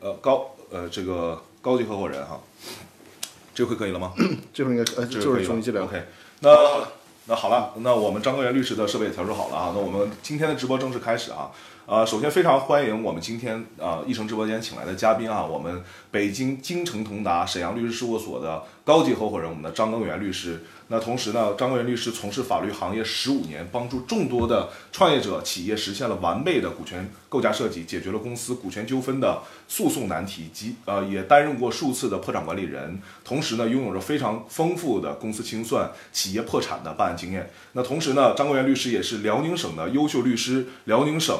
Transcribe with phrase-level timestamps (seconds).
[0.00, 2.40] 呃高呃这个高级合伙人哈，
[3.54, 4.12] 这回可以了吗？
[4.52, 5.84] 这回应该呃就这是中医治疗。
[5.84, 6.02] OK，
[6.40, 6.50] 那
[7.26, 11.50] 那好了，那我们张根源律师的设备也调试好了啊，那我们今天的直播正式开始啊。
[11.90, 15.82] 呃，首先非常欢迎我们今天啊一成直播间请来的嘉宾啊，我们
[16.12, 20.62] 北京京城同达沈阳律师事务所的高级合伙人，我们的张根源律师。
[20.86, 37.50] 那同时呢，张根源律师从事法律行业十五年，帮助众多的创业者企业实现了完备的股权构架设计，解决了公司股权纠纷的诉讼难题，及呃也担任过数次的破产管理人，同时呢拥有着非常丰富的公司清算、企业破产的办案经验。
[37.72, 41.36] 那同时呢，张国元律师也是辽宁省的优秀律师，辽宁省。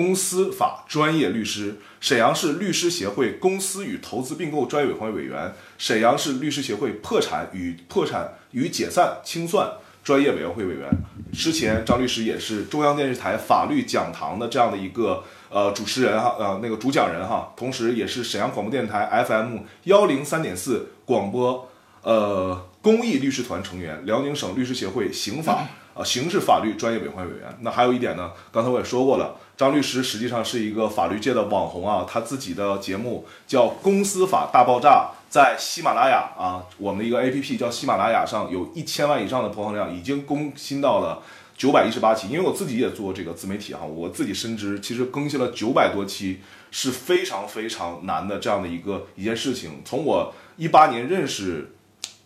[0.00, 9.70] 公司法专业律师，沈阳市律师协会公司与投资并购专业委员会委员，沈阳市律师协会破产与破产与解散清算
[10.02, 10.88] 专业委员会委员。
[11.34, 21.68] 之前张律师也是中央电视台法律讲堂的这样的一个呃主持人哈，呃那个主讲人哈，同时也是沈阳广播电台 FM 幺零三点四广播
[22.02, 25.68] 呃公益律师团成员，辽宁省律师协会刑法。
[25.94, 27.58] 啊，刑事法律专业委员会委员。
[27.60, 41.20] 那还有一点呢，刚才我也说过了，张律师实际上是一个法律界的网红啊，他自己的节目叫《公司法大爆炸》，在喜马拉雅啊，我们的一个 APP 叫喜马拉雅上有一千万以上的播放量，已经更新到了
[41.56, 42.28] 九百一十八期。
[42.28, 49.82] 因为我自己也做这个自媒体哈，我自己深知，其实更新了九百多期是非常非常难的这样的一个一件事情。
[49.84, 51.72] 从我一八年认识。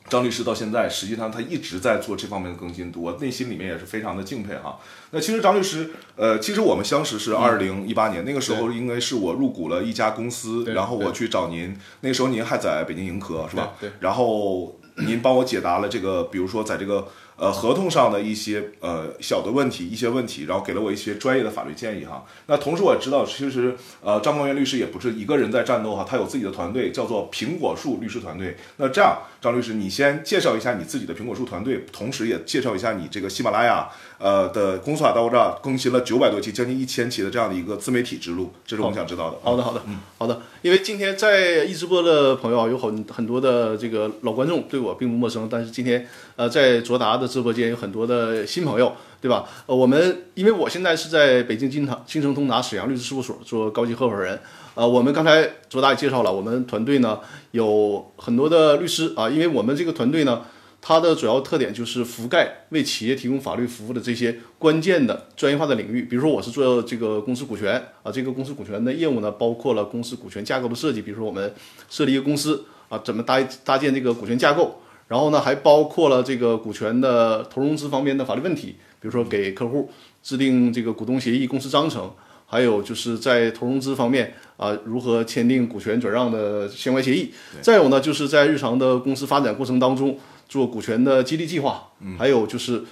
[0.08, 4.78] 张律师到现在，实际上他一直在做这方面的更新，我内心里面也是非常的敬佩哈。
[5.11, 13.72] 那其实张律师，呃，其实我们相识是二零一八年，那个时候应该是我入股了一家公司，然后我去找您，那个时候您还在北京盈科是吧？
[13.80, 22.24] 对对然后您帮我解答了这个，比如说在这个呃合同上的一些呃小的问题，一些问题，然后给了我一些专业的法律建议哈。
[22.46, 28.56] 那同时我也知道，其实呃张光元律师也不是一个人在战斗哈，他有自己的团队，叫做苹果树律师团队。
[28.77, 33.86] 那这样，张律师，你先介绍一下你自己的苹果树团队，同时也介绍一下你这个喜马拉雅
[34.17, 39.36] 呃的公司法大爆炸更新了九百多期，将近一千期的这样的一个自媒体之路，这是我们想知道的。
[39.42, 40.41] 好的，好的，嗯好的。
[40.63, 49.45] 因为今天在一直播的朋友啊，有很很多的这个老观众对我并不陌生，但是今天呃在卓达的直播间有很多的新朋友，对吧？
[49.67, 54.41] 呃，我们因为我现在是在北京金堂金城通达沈阳律师事务所做高级合伙人，
[54.74, 57.20] 呃，我们刚才卓达也介绍了，我们团队呢
[57.52, 60.42] 有很多的律师啊，因为我们这个团队呢。
[60.86, 71.55] 它的主要特点就是覆盖为企业提供法律服务的这些关键的专业化的领域，比如说我是做这个公司股权啊，这个公司股权的业务呢，包括了公司股权架构的设计，比如说我们
[71.89, 79.91] 设立一个公司啊，怎么搭搭建这个股权架构，然后呢还包括了这个股权的投融资方面的法律问题，比如说给客户
[80.23, 82.12] 制定这个股东协议、公司章程，
[82.46, 90.18] 还有就是在投融资方面啊，如何签订股权转让的相关协议，再有呢就是在日常的公司发展过程当中。
[90.46, 91.88] 做股权的激励计划，
[92.18, 92.84] 还有就是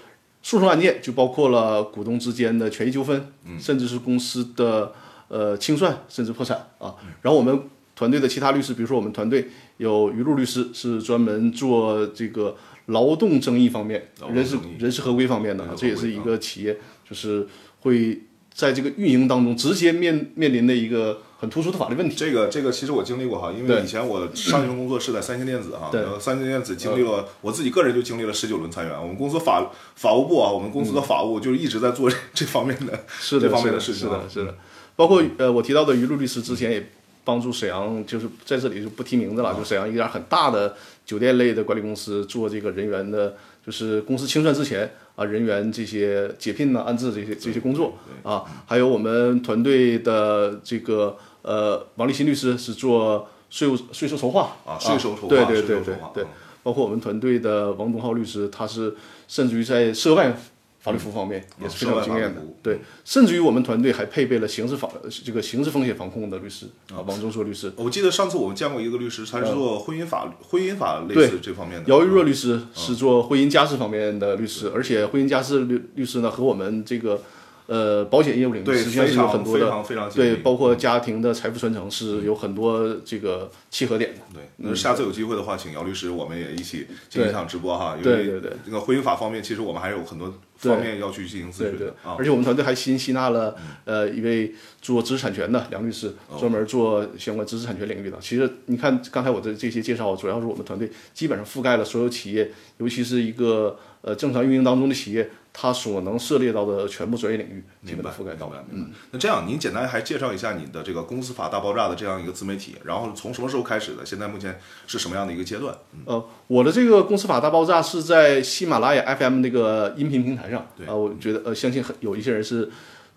[0.42, 3.26] 诉讼案件，就包括了股东之间的权益纠纷，
[3.60, 4.90] 甚至是公司的
[5.28, 6.94] 呃清算，甚至破产啊。
[7.20, 7.60] 然后我们
[7.94, 17.46] 团队的其他律师，比如说我们团队有于路律师，是专门做这个劳动争议方面、人事人事合规方面的，这也是一个企业就是
[17.80, 18.18] 会
[18.54, 21.22] 在这个运营当中直接面面临的一个。
[21.42, 22.14] 很突出的法律问题。
[22.14, 25.90] 这个这个其实我经历过哈，因为以前我上一份工作是在三星电子哈，
[26.20, 28.92] 三星电子经历了我自己个人就经历了十九轮裁员。
[28.96, 34.02] 我们公司法法务部啊，我们公司的法务就是一直在做 这方面的是的这方面的事情。
[34.02, 34.54] 是的，是的。
[34.94, 36.88] 包括呃，我提到的于露律师之前也
[37.24, 51.16] 帮助沈阳，就是在这里就不提名字了，就沈阳一家很大的酒店类的管理公司做这个人员的，就是公司清算之前啊，人员这些解聘呢、安置这些这些工作啊，还有我们团队的这个。
[51.44, 56.24] 呃，王立新律师是做税务税收筹划啊，税收筹划，对对对对对，
[56.62, 58.94] 包括我们团队的王东浩律师，他是
[59.26, 60.32] 甚至于在涉外
[60.82, 64.90] 法律服务方面也是非常有经验的，对，甚至于我们团队还配备了刑事法
[65.24, 67.72] 这个刑事风险防控的律师啊，王忠硕律师。
[67.76, 71.88] 我记得上次我们见过一个律师，他是做婚姻法婚姻法类似这方面的。
[71.88, 77.22] 姚玉若律师是做婚姻家事方面的律师，而且婚姻家事律律师呢和我们这个。
[77.66, 84.20] 呃，保险业务领域实际上是有很多的，对，包括家庭的财富传承是有很多这个契合点的。
[84.34, 87.96] 对，那下次有机会的话，请姚律师，我们也一起进一场直播哈。
[88.02, 92.16] 对对对，这个婚姻法方面，其实我们还有很多方面要去进行咨询的，啊。
[92.18, 98.18] 而且我们团队还新吸纳了呃一位做知识产权的梁律师，哦专门做相关知识产权领域的。
[98.20, 108.64] 其实你看刚才我的这些介绍，主要是我们团队基本上覆盖了所有企业，尤其是一个呃正常运营当中的企业，它所能涉猎到的全部专业领域，基本都覆盖到了。
[108.70, 114.06] 嗯，那这样您简单还介绍一下你的这个公司法大爆炸的这样一个自媒体，然后从什么时候开始的？
[114.06, 115.76] 现在目前是什么样的一个阶段？
[116.06, 122.70] 呃，我的这个公司法大爆炸是在喜马拉雅 FM 那个音频平台上，啊、我觉得呃，相信很有一些人是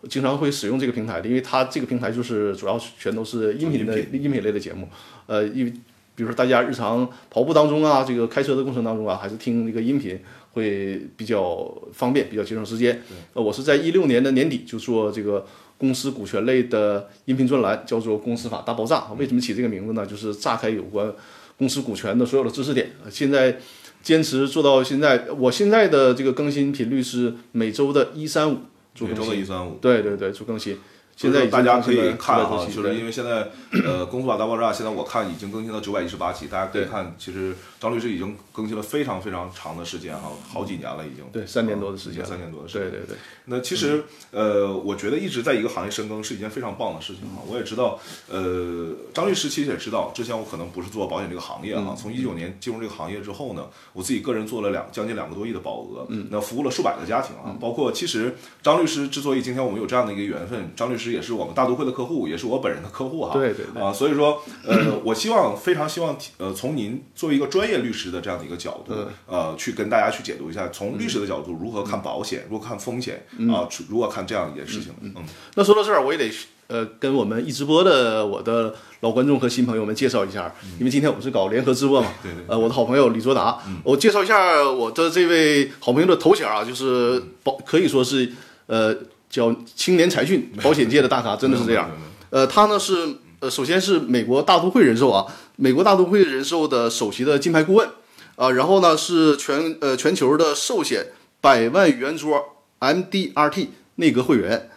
[0.09, 4.89] 经常会使用这个平台的，因为它这个平台就是主要全都是音频的音频类的节目，
[5.25, 5.71] 呃，因为
[6.15, 10.17] 比如说大家日常跑步当中啊，这个开车的过程当中啊，还是听那个音频
[10.55, 13.03] 会比较方便，比较节省时间。
[13.33, 15.45] 呃，我是在一六年的年底就做这个
[15.77, 18.99] 公司股权类的音频专栏，叫做《公司法大爆炸》。
[19.17, 20.05] 为什么起这个名字呢？
[20.05, 21.13] 就是炸开有关
[21.57, 22.91] 公司股权的所有的知识点。
[23.03, 23.57] 呃现在
[24.01, 28.59] 坚持做到现在，我现在的这个更新频率是每周的一三五
[28.93, 29.35] 做每周更新。
[29.35, 29.75] 的一三五。
[29.81, 30.77] 对对对，做更新。
[31.17, 33.47] 现在大家可以看700多啊，就是因为现在
[33.85, 37.55] 呃《公司法大爆炸》现在我看已经更新到九百一十八期，大家可以看，其实
[37.85, 41.23] 张律师已经更新了非常非常长的时间哈，好几年了已经。
[41.31, 42.89] 对三年多的时间三年多的时间。
[42.89, 47.43] 对对对，那其实，呃，我觉得一直在一个行业深耕是一件非常棒的事情哈。
[47.47, 51.95] 我也知道，呃，张律师其实也知道，之前我可能不是做保险这个行业哈。
[51.95, 57.55] 从一九年进入这个行业之后呢，我自己个人做了两将近两个多亿的保额，那服务了数百个家庭啊。
[57.61, 63.33] 包括其实张律师之所以今天我们有这样的一个缘分，张律师也是我们大都会的客户，也是我本人的客户哈。
[63.33, 68.93] 对对对啊，所以说，呃，我希望非常希望，呃，从您作为一个专业律师的这样的一个角度，
[69.27, 74.93] 呃，去跟大家去解读一下，从律师的角度如何看保险，如何看风险啊，如何看这样一件事情。
[75.01, 75.13] 嗯，
[75.55, 76.31] 那说到这儿，我也得
[76.67, 82.11] 呃跟我们一直播的我的老观众和新朋友们介绍一下，因为今天我们是搞联合直播嘛。
[82.23, 88.31] 对对呃，我的好朋友李卓达，我介绍一下我的这位好朋友的头衔啊，就是保可以说是
[88.65, 88.95] 呃
[89.29, 91.91] 叫青年才俊，保险界的大咖，真的是这样。
[92.31, 95.25] 呃，他呢是呃首先是美国大都会人寿啊，
[95.57, 97.89] 美国大都会人寿的首席的金牌顾问
[98.35, 101.07] 啊、然后呢是全呃全球的寿险
[101.39, 104.69] 百万圆桌 MDRT 内阁会员。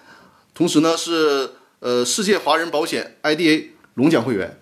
[0.54, 4.60] 同时呢是呃世界华人保险 IDA 龙奖会员，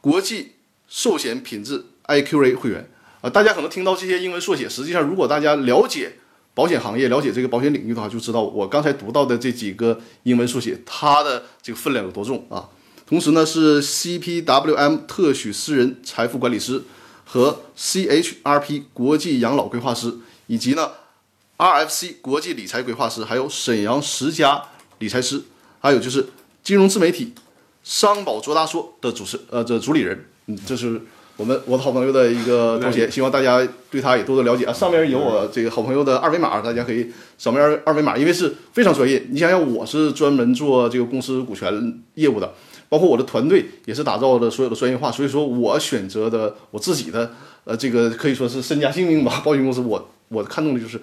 [0.00, 0.52] 国际
[0.88, 2.88] 寿险品质 IQA 会员
[3.20, 6.12] 啊、大家可能听到这些英文缩写，实际上如果大家了解
[6.54, 12.68] 保险行业、了解这个保险领域的话，就知道我刚才读到的这几个英文缩写，它的这个分量有多重啊。
[13.06, 16.82] 同时呢是 CPWM 特许私人财富管理师
[17.24, 20.14] 和 CHRP 国际养老规划师，
[20.46, 20.90] 以及呢
[21.58, 24.62] RFC 国际理财规划师，还有沈阳十佳
[24.98, 25.42] 理财师，
[25.80, 26.26] 还有就是
[26.62, 27.34] 金融自媒体
[27.82, 31.00] 商保卓达说的主持呃这主理人，嗯，这是
[31.36, 34.72] 我们我的好朋友的一个同学，希望大家对他也多多了解啊。
[34.72, 39.26] 上面有我这个好朋友的二维码，大家可以扫描二二维码，因为是非常专业。
[39.30, 42.54] 你想想，我是专门做这个公司股权业务的，
[42.94, 47.32] 包括我的团队也是打造的所有的专业化，所以说我选择的我自己的
[47.64, 51.02] 呃这个可以说是身家性命吧， 保险公司我我看中的就是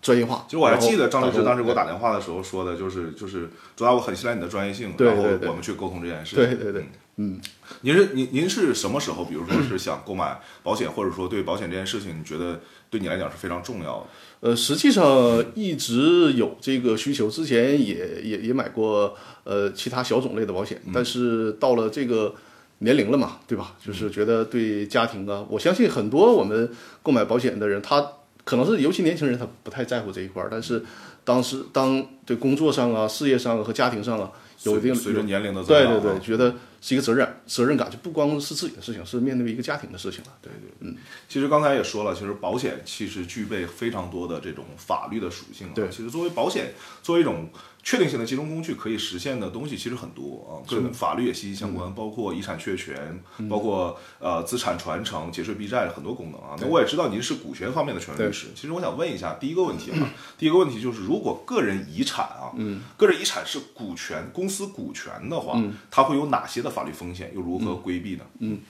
[0.00, 0.44] 专业化。
[0.46, 6.36] 其实我还记得张律师当时给我打打电话的时候说的，就是就是主要我很信赖你的专业性，然后我们去沟通这件事。
[6.36, 7.40] 对对对，嗯。
[7.80, 12.60] 您是您您是什么时候，比如说是想购买保险，或者说对保险这件事情，你觉得
[12.94, 14.06] 对你来讲是非常重要的？
[14.38, 22.32] 呃，实际上一直有这个需求，之前也也也买过呃其他小种类的保险，但是到了这个
[22.78, 23.74] 年龄了嘛，对吧？
[23.84, 26.70] 就是觉得对家庭啊，我相信很多我们
[27.02, 28.06] 购买保险的人，他
[28.44, 30.84] 可能是尤其年轻人，他不太在乎这一块儿，但是
[31.24, 34.30] 当时当对工作上啊、事业上啊和家庭上啊
[34.64, 40.32] 有一定随随着年龄的增长，对对对，觉得是一个责任责任感，就不光是自己的事情，是面对一个家庭的事情了。
[40.42, 40.96] 对对，嗯
[41.28, 45.72] 其实刚才也说了，其实保险其实具备非常多的这种法律的属性、啊。
[45.74, 46.72] 对其实作为保险，
[47.02, 47.48] 作为一种
[47.84, 51.94] 确定性的金融工具，可以实现的东西其实很多啊，跟法律也息息相关，嗯。
[51.94, 56.56] 包括遗产确权，包括呃资产传承、节税避债很多功能啊。
[56.58, 68.24] 那我也知道您是股权方面的权威律师，其实我想问一下，第一个问题啊，第一个问题就是，如果个人遗产啊，嗯，个人遗产是股权公司股权的话，它会有哪些的法律风险，又如何规避呢？
[68.38, 68.60] 嗯。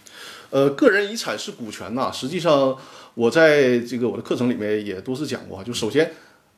[0.51, 2.77] 呃，个人遗产是股权呐、实际上
[3.15, 6.13] 我在这个我的课程里面也多次讲过，就首先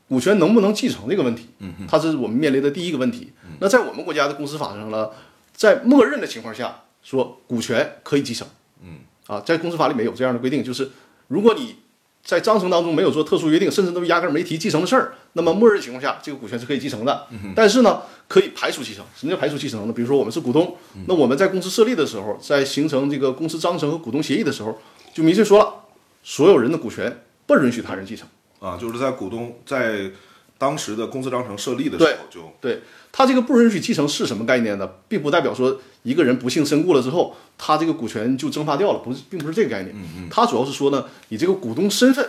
[0.09, 3.33] 股权能不能继承这个问题，嗯，它是我们面临的第一个问题。
[3.61, 5.11] 那在我们国家的公司法上呢，
[5.55, 8.47] 在默认的情况下，说股权可以继承，
[8.83, 10.91] 嗯，啊，在公司法里面有这样的规定，就是
[11.29, 11.77] 如果你
[12.25, 17.27] 在章程当中没有做特殊约定，甚至都压根儿没提继承的事儿，那么默认情况下，这个股权是可以继承的。
[17.55, 19.05] 但是呢，可以排除继承。
[19.17, 19.93] 什么叫排除继承呢？
[19.93, 24.79] 比如说我们是股东，那我们在公司设立的时候，在形成这个公司章程和股东协议的时候，
[25.15, 25.73] 就明确说了，
[26.23, 28.27] 所有人的股权不允许他人继承。
[28.61, 30.11] 啊，就是在股东在
[30.59, 32.81] 当时的公司章程设立的时候就对
[33.13, 34.91] 他这个不允许继承是什么概念呢？
[35.09, 39.95] 并不代表说一个人不幸身故了之后，他这个股权就蒸发掉了，不是，并不是这个概念。
[39.95, 42.27] 嗯嗯，他主要是说呢，你这个股东身份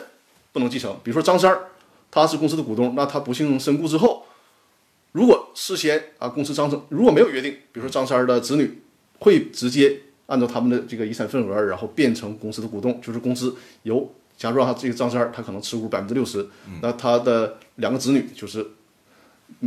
[0.52, 0.98] 不能继承。
[1.04, 1.68] 比如说张三儿，
[2.10, 4.26] 他是公司的股东，那他不幸身故之后，
[5.12, 8.82] 如果事先啊公司章程如果没有约定，比如说张三儿的子女
[9.20, 16.48] 会直接按照他们的这个遗产份额，然后变成公司的股东，就是公司由假如说他这个张三儿他可能持股百分之六十，
[16.82, 18.66] 那他的两个子女就是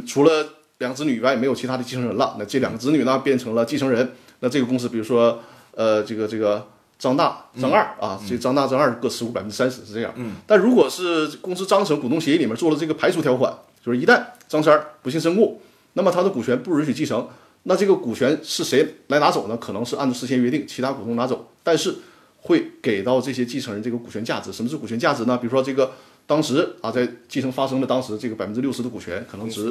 [0.07, 0.49] 除了
[0.79, 5.41] 两个子女以外没有其他的继承人了，那这两个子女呢变成了继承人，那这个公司比如说
[5.73, 6.67] 呃这个这个
[6.99, 10.15] 张大张二啊，这张大张二各持股百分之三十是这样，
[10.47, 13.53] 但如果是公司章程股东协议里面做了这个排除条款，
[13.85, 15.61] 就是一旦张三儿不幸身故，
[15.95, 17.29] 那么他的股权不允许继承。
[17.65, 19.57] 那这个股权是谁来拿走呢？
[19.59, 21.95] 可能是按照事先约定，其他股东拿走，但是
[22.41, 24.53] 会给到这些继承人这个股权价值。
[24.53, 25.37] 什么是股权价值呢？
[25.37, 25.93] 比如说这个
[26.27, 29.69] 当时啊，在继承发生的当时，这个百分之六十的股权可能值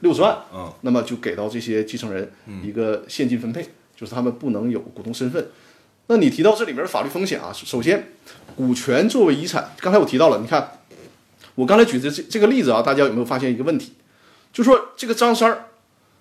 [0.00, 2.30] 六十万，嗯，那么就给到这些继承人
[2.62, 3.62] 一个现金分配，
[3.96, 5.48] 就是他们不能有股东身份。
[6.08, 8.12] 那你提到这里面的法律风险啊，首先，
[8.54, 10.80] 股权作为遗产，刚才我提到了，你看
[11.56, 13.94] 我刚才举的这这个例子啊，大家有没有发现一个问题？
[14.52, 15.64] 就说这个张三儿，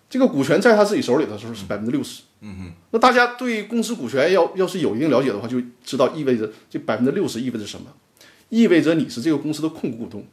[0.09, 7.87] 这个股权在他自己手里的时候是百分之六十，嗯哼，那大家对公司股权要要是有一定了解的话，就知道意味着这百分之六十意味着什么？
[8.49, 10.25] 意味着你是这个公司的控股股东，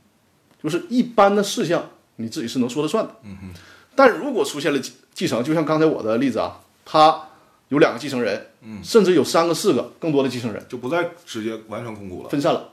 [0.62, 3.17] 就是一般的事项你自己是能说了算的。
[3.25, 3.50] 嗯哼。
[3.95, 7.29] 但如果出现了继继承，就像刚才我的例子啊，他
[7.69, 12.29] 有两个继承人，嗯，甚至有三个、四个更多的继承人，就不再直接完全控股了。
[12.29, 12.71] 分散了，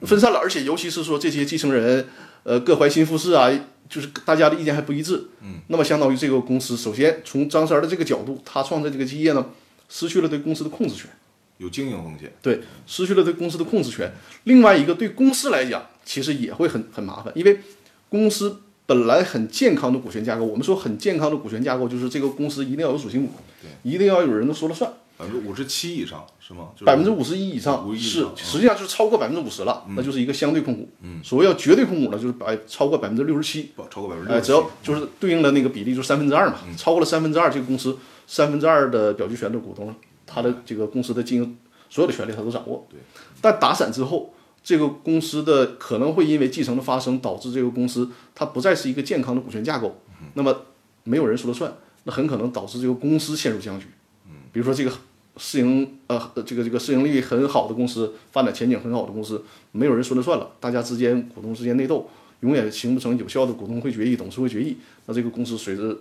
[0.00, 2.08] 分散了，而且尤其是说这些继承人，
[2.42, 3.50] 呃，各怀心腹事啊，
[3.92, 9.44] 就是大家的意见还不一致，嗯，那么相当于这个公司，首先从张三儿的这个角度，他创造这个基业呢，
[9.90, 11.10] 失去了对公司的控制权。
[11.58, 14.10] 有经营风险，对，失去了对公司的控制权。
[14.44, 17.60] 另外一个，对公司来讲，其实也会很很麻烦，因为
[18.08, 23.34] 公司本来很健康的股权架构，我们说很健康的股权架构，就是这个公司一定要有主心骨，
[23.82, 24.90] 一定要有人能说了算，
[25.22, 26.70] 百分之五十七以上是吗？
[26.84, 30.88] 百分之五十一以上是实际上就是超过百分之五十了，那就是一个相对控股。
[31.00, 36.76] 嗯，所谓要绝对控股呢，就是百超过百分之六十七，不超过百分之哎，六，只要就是对应的那个比例就是三分之二嘛，嗯。
[36.76, 39.94] 超过了三分之二，这个公司三分之二的表决权的股东，
[40.26, 41.56] 他的这个公司的经营
[41.88, 42.84] 所有的权利他都掌握。
[42.90, 42.98] 对，
[43.40, 50.26] 但打散之后，这个公司的可能会因为继承的发生，导致这个公司它不再是一个健康的股权架构，嗯。
[50.34, 50.62] 那么
[51.04, 51.72] 没有人说了算，
[52.04, 53.86] 那很可能导致这个公司陷入僵局。
[54.26, 54.92] 嗯，比如说这个
[55.36, 62.08] 市盈呃这个这个市盈率很好的公司，发展前景很好的公司，没有人说了算了，大家之间股东之间内斗，
[62.40, 65.96] 永远形不成有效的股东会决议、董事会决议，那这个公司随着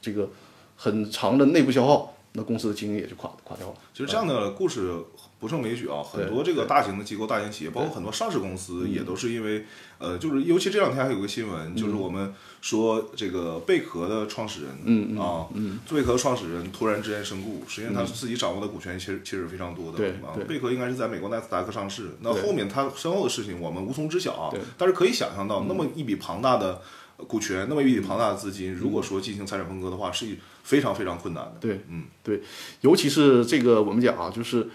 [0.00, 0.30] 这个
[0.76, 3.74] 很长的内部消耗，那公司的经营也就垮垮掉了。
[3.92, 4.94] 其实这样的故事
[5.40, 9.64] 不胜枚举啊，很多这个大型的机构、大型企业，包括很多上市公司，也都是因为
[9.98, 15.48] 呃，就是尤其这两天还有个新闻，就是我们说这个贝壳的创始人，嗯啊，
[15.90, 26.82] 贝壳的创始人突然之间身故，实际上他自己掌握的股权其实其实非常多的，对啊，贝壳应该是在美国纳斯达克上市，那后面他身后的事情我们无从知晓啊对，但是可以想象到那么一笔庞大的。
[27.28, 30.26] 股权那么一笔庞大的资金，如嗯果说进行财产分割的话，是
[30.62, 31.56] 非常非常困难的。
[31.60, 32.40] 对，嗯，对，
[32.80, 34.66] 尤其是这个我们讲啊，就是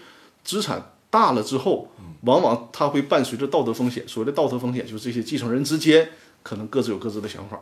[0.46, 4.08] 资产大了之后，往往它会伴随着道德风险。
[4.08, 6.08] 所谓的道德风险，就是这些继承人之间
[6.42, 7.60] 可能各自有各自的想法。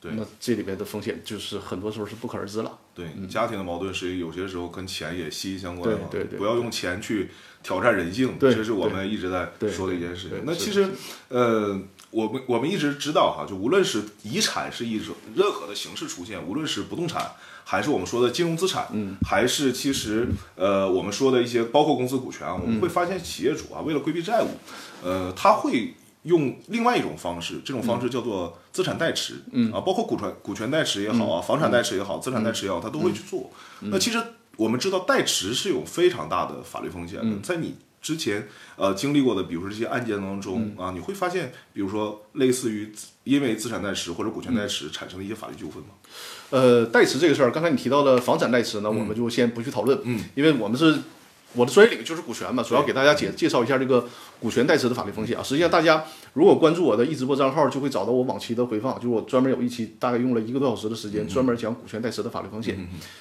[0.00, 2.78] 对，那这里边的风险就是很多时候是不可而知了。
[2.94, 6.08] 对，家庭的矛盾是有些时候跟钱也息息相关嘛。
[6.10, 7.30] 对对对不要用钱去
[7.62, 10.90] 挑战人性，对这是我们一直在说的一件事情那其实，
[11.28, 17.32] 呃，我们我们一直知道哈，就无论是遗产是一种任何的形式出现，无论是不动产，
[17.64, 24.48] 还是我们说的金融资产，嗯，还是其实呃我们说的一些包括公司股权啊，我们会发现企业主啊，为了规避债务，
[25.02, 25.94] 呃，他会。
[26.24, 29.70] 用另外一种方式，这种方式叫做资产代持，嗯。
[29.70, 33.50] 啊，包括股权股权代持也好啊，房产代持也好，资产代持也好，他都会去做。
[33.80, 34.18] 那其实
[34.56, 42.90] 我们知道代持是有非常大的法律风险的，在你之前呃经历过的，比如说这些案件当中啊，你会发现，比如说类似于
[43.24, 45.90] 因为资产代持或者股权代持产生的一些法律纠纷吗？
[46.54, 51.00] 呃，代持这个事儿，刚才你提到的房产代持呢，我们就先不去讨论，嗯，因为我们是
[51.54, 54.06] 我的专业领域就是股权嘛，主要给大家介介绍一下这个
[54.38, 55.42] 股权代持的法律风险啊。
[55.42, 62.76] 实际上，大家如果关注我的易直播账号，就会找到我往期的回放，就是我专门有一期大概用了一个多小时的时间，专门讲股权代持的法律风险。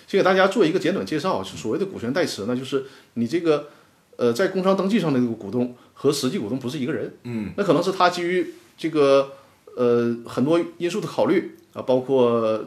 [0.07, 2.85] 先给大家做一个简短介绍啊，所谓的股权代持呢，就是
[3.15, 3.69] 你这个
[4.17, 9.31] 呃在工商登记上的这个股东和实际股东不是一个人，嗯，那可能是他基于这个
[9.75, 12.63] 呃很多因素的考虑啊，包括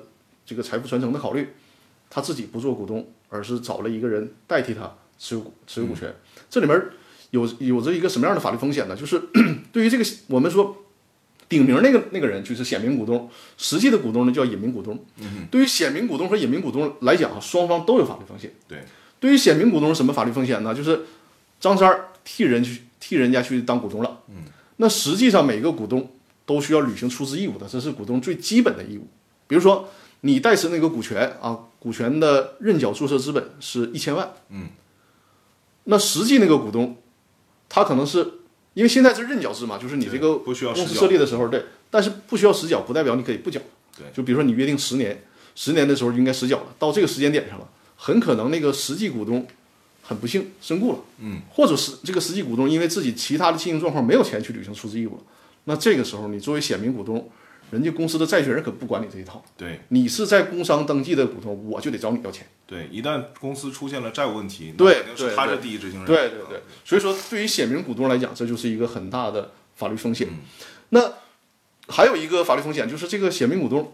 [0.46, 1.48] 这个财富传承的考虑，
[2.08, 6.14] 他自己不做股东，而是找了一个人代替他持有股持有股权。
[6.48, 6.80] 这里面
[7.30, 8.94] 有有着一个什么样的法律风险呢？
[8.94, 9.20] 就是
[9.72, 10.84] 对于这个我们说
[11.48, 15.04] 顶名那个那个人就是显名股东，实际的股东呢叫隐名股东。
[15.50, 18.52] 对于显名股东和隐名股东来讲啊，双方都有法律风险。
[18.68, 18.84] 对，
[19.18, 20.72] 对于显名股东是什么法律风险呢？
[20.74, 21.02] 就是
[21.60, 24.20] 张三儿替人去替人家去当股东了。
[24.28, 24.36] 嗯，
[24.76, 26.10] 那实际上每个股东
[26.44, 29.06] 都需要履行出资义务的，这是股东最基本的义务。
[29.48, 29.88] 比如说
[30.22, 34.32] 你代持那个股权啊，股权的认缴注册资本是一千万。
[34.50, 34.68] 嗯，
[35.84, 36.96] 那实际那个股东，
[37.68, 38.18] 他可能是
[38.74, 43.60] 因为现在是认缴制嘛，就是你这个公司设立的时候，对，但是不需要实缴，不代表你可以不缴。
[43.96, 49.46] 对，就比如说你约定十年，十年的时候应该实缴了，到这个时间点上了，很可能那个实际股东
[50.02, 55.22] 很不幸身故了，嗯，或者是这个实际股东因为自己其他的经营状况没有钱去履行出资义务了，
[55.64, 57.30] 那这个时候你作为显名股东，
[57.70, 62.46] 人家公司的债权人可不管你这一套，对你是在工商登记的股东，我就得找你要钱。
[62.66, 66.06] 对，一旦公司出现了债务问题，对肯定是他是第一执行人。
[66.06, 70.28] 对对对，所以说对于显名股东来讲，这就是一个很大的法律风险。
[70.30, 70.38] 嗯
[70.90, 71.14] 那
[71.88, 73.92] 还有一个法律风险就是这个显名股东，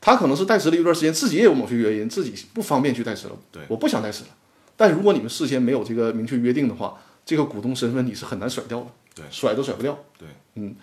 [0.00, 3.38] 他可能是代持了一段时间，自己也有某些原因，自己不方便去代持了。
[3.50, 4.30] 对，我不想代持了。
[4.76, 8.86] 但如果你们事先没有这个明确约定的话，这个股东身份你是很难甩掉的。
[9.14, 9.98] 对，甩都甩不掉。
[10.18, 10.74] 对，嗯。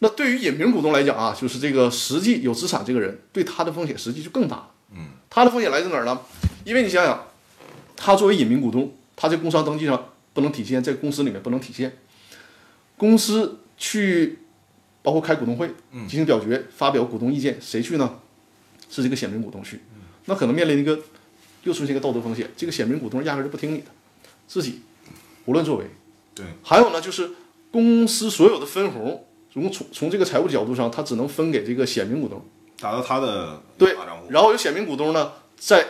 [0.00, 4.70] 那对于隐名股东来讲啊，就是这个实际有资产这个人，对他的风险实际就更大了。
[4.94, 6.20] 嗯，他的风险来自哪儿呢？
[6.64, 7.26] 因为你想想，
[7.96, 11.96] 他作为隐名股东，他在工商登记上不能体现，在公司里面不能体现。
[12.96, 14.38] 公司去
[15.02, 18.18] 包括开股东会，进行表决，发表股东意见，谁去呢？
[18.88, 19.80] 是这个显名股东去。
[20.26, 20.98] 那可能面临一个
[21.64, 23.86] 又出现一个道德风险，这个显名股东压根儿就不听你的，
[24.46, 24.82] 自己
[25.46, 25.86] 无论作为。
[26.34, 27.30] 对，还有呢，就是
[27.70, 29.25] 公司所有的分红，
[29.56, 32.44] 从从从这个财务角度上，他只能分给这个显名股东。
[32.78, 33.96] 打到他的对。
[34.28, 35.84] 然后由显名股东呢，再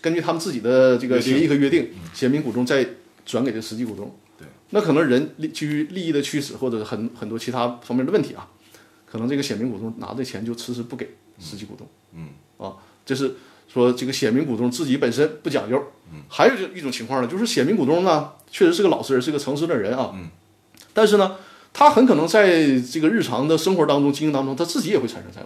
[0.00, 2.84] 根据他们自己的这个协议和约定，显名股东再
[3.24, 4.12] 转给这实际股东。
[4.36, 8.48] 对，那可能人利基于利益的驱使或者很很多其他方面的问题啊，
[9.06, 11.86] 可能这个显名股东拿的钱就迟迟不给实际股东。
[12.14, 12.74] 嗯，啊，
[13.06, 13.36] 这是
[13.72, 15.80] 说这个显名股东自己本身不讲究。
[16.12, 20.12] 嗯，还有一种情况呢，就是显名股东呢确实是个老实人，是个诚实的人啊。
[20.14, 20.30] 嗯，
[20.92, 21.36] 但是呢，
[21.78, 25.44] 他很可能在这个日常的生活当中、经营当中，他自己也会产生债务。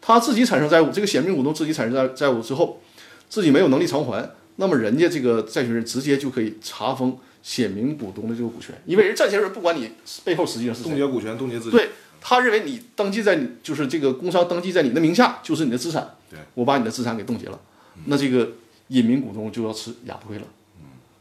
[0.00, 2.80] 他自己产生债务，这个显名股东自己产生债债务之后，
[3.28, 9.90] 自己没有能力偿还，那么人家这个债权人直接就可以查封显名股东的这个股权，因为人债权人不管你
[10.22, 11.72] 背后实际上是谁，冻结股权，冻结资产。
[11.72, 11.88] 对
[12.20, 16.38] 他认为你登记在你就是这个工商登记在你的名下就是你的资产，对。
[16.54, 17.60] 我把你的资产给冻结了，
[18.04, 18.48] 那这个
[18.86, 20.44] 隐名股东就要吃哑巴亏了。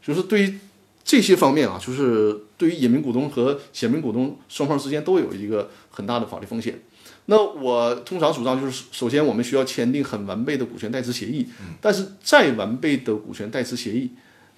[0.06, 0.60] 就是对于
[1.08, 6.78] 这些方面啊，就是对于隐名股东和显名股东双方之间都有一个很大的法律风险。
[7.28, 11.48] 那我通常主张就是，首先我们需要签订很完备的股权代持协议，
[11.80, 14.12] 但是再完备的股权代持协议，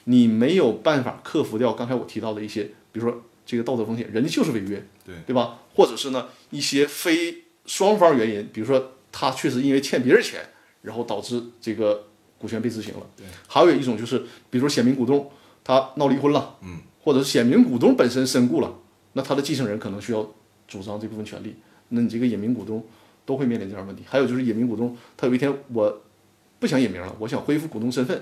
[0.05, 5.59] 你没有办法克服掉刚才我提到的一些，比如说这个道德风险，人家就是违约，对对吧？
[5.75, 10.41] 或者是呢一些非双方原因，比如说他确实因为欠别人钱，
[10.81, 12.07] 然后导致这个
[12.39, 13.01] 股权被执行了。
[13.15, 14.17] 对，还有一种就是，
[14.49, 15.29] 比如说显名股东
[15.69, 18.73] 他闹离婚了，嗯，或者是显名股东本身身故了，
[19.13, 20.27] 那他的继承人可能需要
[20.67, 21.55] 主张这部分权利，
[21.89, 22.84] 那你这个隐名股东
[23.23, 24.01] 都会面临这样问题。
[24.08, 26.01] 还有就是隐名股东，他有一天我
[26.58, 28.19] 不想隐名了，我想恢复股东身份，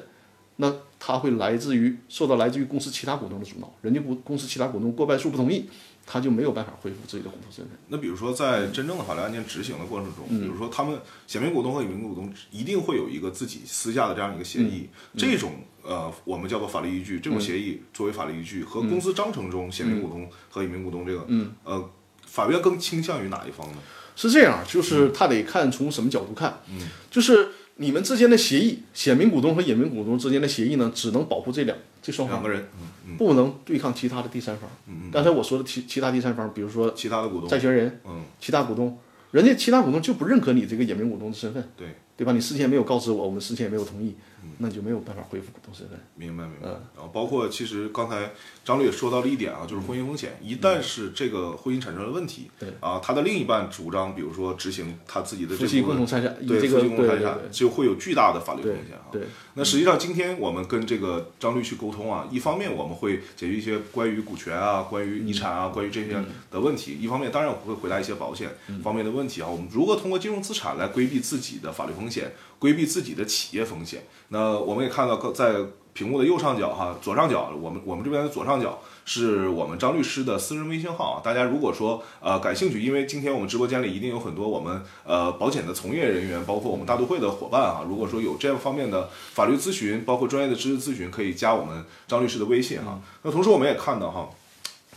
[0.57, 5.69] 那他会来自于受到来自于公司其他股东的阻挠，人家股公司其他股东过半数不同意，
[6.07, 7.77] 他就没有办法恢复自己的股东身份。
[7.89, 15.51] 那比如说，在真正的法律案件执行的过程中，比如说他们显名股东和隐名股东一定会有一个自己私下的这样一个协议，这种
[15.83, 21.27] 呃，我们叫做法律依据，这种协议作为法律依据和公司章程中显名股东和隐名股东这个，
[21.65, 21.89] 呃，
[22.25, 23.77] 法院更倾向于哪一方呢？
[24.15, 32.67] 是这样，就是他得看从什么角度看，嗯，就是你们之间的协议，显名股东和隐名股东之间的协议呢，只能保护这两这双方，两个人，
[33.07, 34.69] 嗯不能对抗其他的第三方。
[34.87, 38.97] 嗯刚才我说的其其他第三方，比如说其他的股东，债权人、嗯，其他股东，
[39.31, 41.87] 人家其他股东就不认可你这个隐名股东的身份，对，
[42.17, 42.31] 对吧？
[42.33, 44.15] 你事先没有告知我，我们事先也没有同意，
[44.59, 45.99] 那就没有办法恢复股东身份。
[46.15, 46.69] 明白明白。
[46.69, 48.31] 嗯然后包括其实刚才
[48.65, 59.05] 张律也说到了一点啊，就是婚姻风险，一旦是这个婚姻产生了问题，对啊，他的另一半主张，比如说执行他自己的这夫妻部分共同财产，以对这个夫妻共同财产就会有巨大的法律对风险啊。
[59.11, 59.21] 对
[59.53, 66.13] 那实际上，今天我们跟这个张律去沟通啊，一方面我们会解决一些关于股权啊、关于遗产啊、关于这些
[66.49, 68.49] 的问题；一方面，当然我会回答一些保险
[68.83, 69.47] 方面的问题啊。
[69.47, 74.03] 我们如何通过金融资产来规避自己的法律风险，规避自己的企业风险？
[74.29, 75.55] 那我们也看到，在
[75.93, 81.21] 屏幕的右上角哈，左上角，我们我们这边的左上角是我们张律师的私人微信号啊。
[81.23, 87.81] 大家如果说呃感兴趣，因为今天我们直播间里一定有很多我们呃保险的从业人员，包括我们大都会的伙伴啊。
[87.87, 92.99] 如果说有这样方面的法律咨询，包括专业的知识咨询，可以加我们张律师的微信哈。
[93.23, 94.29] 那同时我们也看到哈。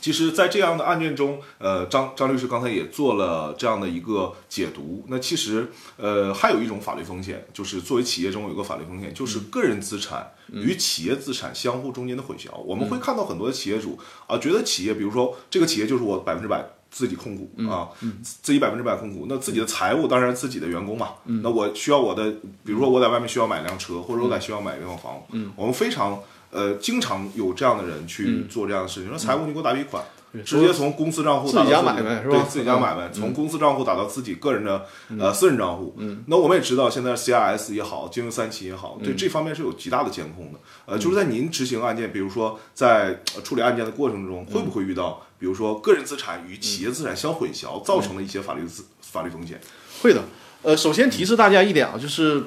[0.00, 5.04] 其实，在这样的案件中，呃，张张律师刚才也做了这样的一个解读。
[5.08, 12.56] 那其实，呃，还有一种法律风险，就是作为企业中有个法律风险，就是个人资产与企业资产相互中间的混淆。
[12.64, 17.90] 我们会看到很多的企业主啊，觉得企业，比如说这个企业就是我百分之百自己控股啊，
[18.22, 19.26] 自己百分之百控股。
[19.28, 21.10] 那自己的财务当然自己的员工嘛。
[21.24, 22.30] 那我需要我的，
[22.64, 25.22] 比如说我在外面需要买辆车，或者我在需要买一套房。
[25.56, 26.22] 我们非常。
[26.50, 30.02] 呃，经常有这样的人去做这样的事情，说财务你给我打笔款，
[30.44, 32.36] 直接从公司账户打到自己家买卖是吧？
[32.36, 34.84] 对，自己家买卖，从公司账户打到自己个人的
[35.18, 35.94] 呃私人账户。
[35.98, 40.58] 嗯，那我们也知道，现在 CRS 也好，金融三期也好，对这方面是有极大的监控的。
[40.86, 49.60] 呃，就是在您执行案件，比如说在处理案件的过程中，会不会遇到，比如说个人资产与企业资产相混淆，造成的一些法律资法律风险？
[50.02, 50.24] 会的。
[50.62, 52.42] 呃，首先提示大家一点啊，就是。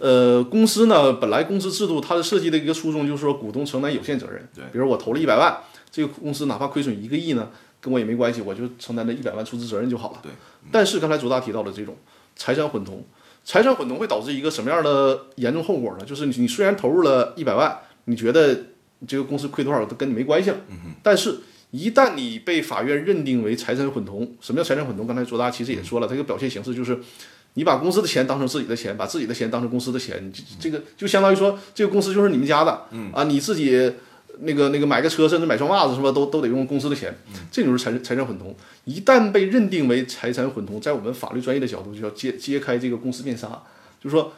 [0.00, 4.48] 呃，公司呢，本来公司制度它的设计的一个初衷就是说，股东承担有限责任。
[4.54, 5.54] 对，比如我投了一百万，
[5.90, 7.50] 这个公司哪怕亏损一个亿呢，
[7.82, 10.18] 跟我也没关系，我就承担这一百万出资责任就好了。
[10.22, 10.32] 对。
[10.72, 11.94] 但是刚才卓大提到的这种
[12.34, 13.04] 财产混同，
[13.44, 16.04] 财产混同会导致一个什么样的严重后果呢？
[16.06, 18.58] 就是你你虽然投入了一百万，你觉得
[19.06, 20.56] 这个公司亏多少都跟你没关系了。
[20.70, 21.40] 嗯但是，
[21.72, 25.06] 一旦你被法院认定为财产混同，什么叫财产混同？
[25.06, 26.98] 刚才卓大其实也说了，它一个表现形式就是。
[27.54, 33.92] 你把公司的钱当成自己的钱，把自己的钱当成公司的钱，这个就相当于说这个公司就是你们家的，啊，你自己
[34.38, 37.12] 那个那个买个车甚至买双袜子什么，都都得用公司的钱，
[37.50, 38.54] 这就是财财产混同。
[38.84, 43.48] 一旦被认定为财产混同，在我们法律专业的角度就要揭揭开这个公司面纱，
[44.00, 44.32] 就是说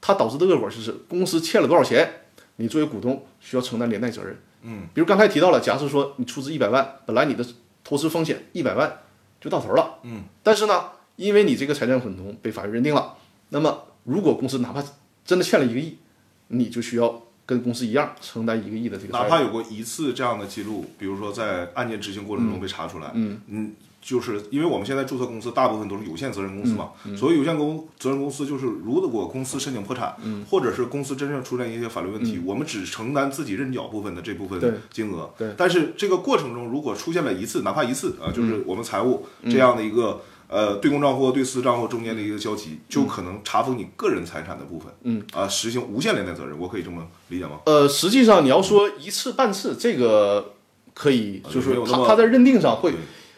[0.00, 2.08] 它导致的恶果就是公司欠了多少钱，
[2.56, 4.36] 你作为股东需要承担连带责任。
[4.62, 7.44] 嗯，比如刚才提到了，假设说你出资一百万，本来你的
[7.82, 8.98] 投资风险一百万
[9.40, 10.90] 就到头了，嗯，但是呢。
[11.18, 13.14] 因为你这个财产混同被法院认定了，
[13.48, 14.80] 那么如果公司哪怕
[15.24, 15.98] 真的欠了一个亿，
[16.46, 19.12] 你就需要跟公司一样承担一个亿的这个。
[19.12, 30.14] 哪怕有过一次这样的记录，比如说在案件执行过程中被查出来，嗯嗯，就是因为我们现在注册公司大部分都是有限责任公司嘛，所以有限公责任公司就是如果公司申请破产，
[30.48, 35.28] 或者是公司真正出现一些法律问题，我们只承担自己认缴部分的这部分金额。
[35.36, 35.52] 对。
[35.56, 40.22] 但是这个过程中如果出现了一次，哪怕一次啊，就是我们财务这样的一个。
[40.48, 47.60] 呃，对公账户、对私账户中间的一个交集，就可能查封你个人财产的部分，嗯，啊，实行无限连带责任，我可以这么理解吗？
[47.66, 50.54] 呃，实际上你要说一次半次，这个
[50.94, 52.94] 可以，就是他他在认定上会，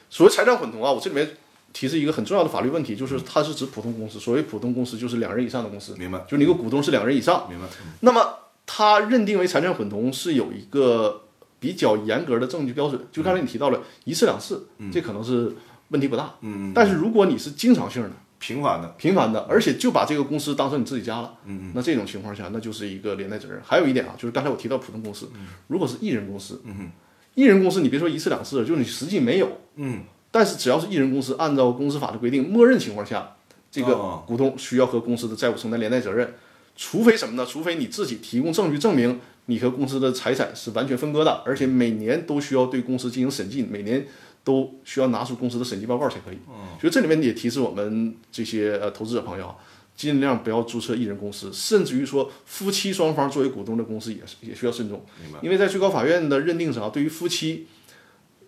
[0.08, 1.36] 所谓财产混同啊，我这里面
[1.72, 6.20] 提示一个很重要的法律问题，就是它是指普通公司，所谓普通公司就是两人以上的公司，明白？
[6.20, 7.66] 就是你个股东是两人以上，明白？
[8.02, 11.22] 那么他认定为财产混同是有一个
[11.58, 15.56] 比较严格的证据标准，就刚才你提到了一次两次，这可能是。
[15.90, 23.60] 问题不大，嗯，但是如果你是经常性的、频繁的、频繁的，而且就把这个公司当成你自己家了，嗯嗯，那这种情况下，那就是一个连带责任。
[23.62, 25.28] 还有一点啊，就是刚才我提到普通公司，
[25.66, 26.90] 如果是艺人公司，嗯
[27.34, 30.00] 艺人公司你别说一次两次，就是你实际没有，嗯，
[30.30, 33.36] 但是只要是艺人公司，按照公司法的规定，默认情况下，
[33.70, 36.34] 这个股东需要和公司的债务承担连带责任，
[36.76, 37.44] 除非什么呢？
[37.44, 44.06] 除非你自己提供证据证明你和公司的财产是完全分割的，而且每年都需要对公司进行审计，每年。
[44.42, 46.38] 都需要拿出公司的审计报告才可以。
[46.80, 49.56] 所以这里面也提示我们这些呃投资者朋友啊，
[49.94, 55.04] 尽量不要注册一人公司，甚至于说夫妻双方作为股东的公司也是也需要慎重。
[55.42, 57.66] 因为在最高法院的认定上，对于夫妻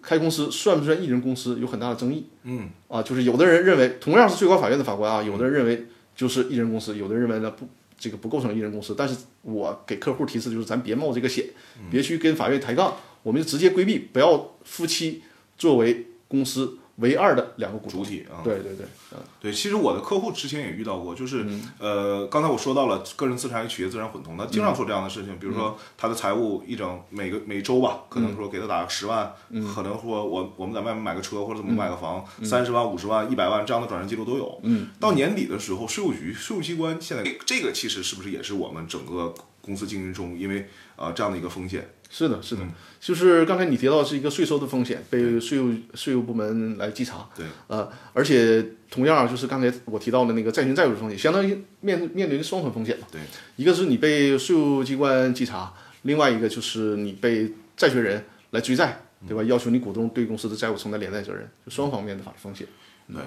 [0.00, 2.26] 开公司算不算一人公司有很大的争议。
[2.44, 2.70] 嗯。
[2.88, 8.94] 啊，就是有的人认为，同样是最高法院的法官啊，有的人认为就是一人公司，有的人认为呢不，这个不构成一人公司。
[8.96, 11.44] 但是我给客户提示就是，咱别冒这个险，
[11.90, 15.22] 别去跟法院抬杠，我们就直接规避，不要夫妻。
[15.56, 21.44] 作为公司唯二的两个股主体啊，对对对，嗯，对，其实我的客户之前也遇到过，就是
[21.78, 29.32] 呃，刚才我说到了个人资产与企业资产混同，他经常做这样的事情，比如说他的财务一整每个每周吧，可能说给他打个十万，
[29.74, 41.88] 可能说我我们在外面买个车或者怎么买个房，三十万、五十万、一百万这样的转账记录都有，嗯，到年底的时候，税务局、税务机关现在这个其实是不是也是我们整个公司经营中，因为啊这样的一个风险。
[42.14, 42.62] 是的，是的，
[43.00, 47.26] 就是刚才你提到是一个税收的风险，被税务税务部门来稽查。
[47.34, 53.06] 对，呃，而且同样就是刚才我提到的那个债权债务的风险，相当于面面临双重风险嘛。
[53.10, 53.22] 对，
[53.56, 55.72] 一个是你被税务机关稽查，
[56.02, 59.42] 另外一个就是你被债权人来追债，对吧？
[59.44, 62.66] 要求你股东对公司的债务承担连带责任，就双方面的法律风险。
[63.08, 63.22] 对。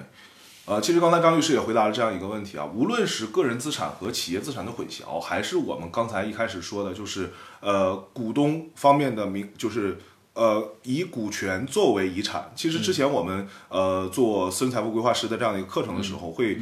[0.68, 9.98] 呃，其实刚才张律师也回答了这样一个问题啊，无论是个人资产和企业资产的混淆，还是我们刚才一开始说的，就是呃股东方面的名，就是
[10.34, 12.52] 呃以股权作为遗产。
[12.54, 16.58] 其实之前我们呃做私人财富规划师的这样的一个课程的时候，会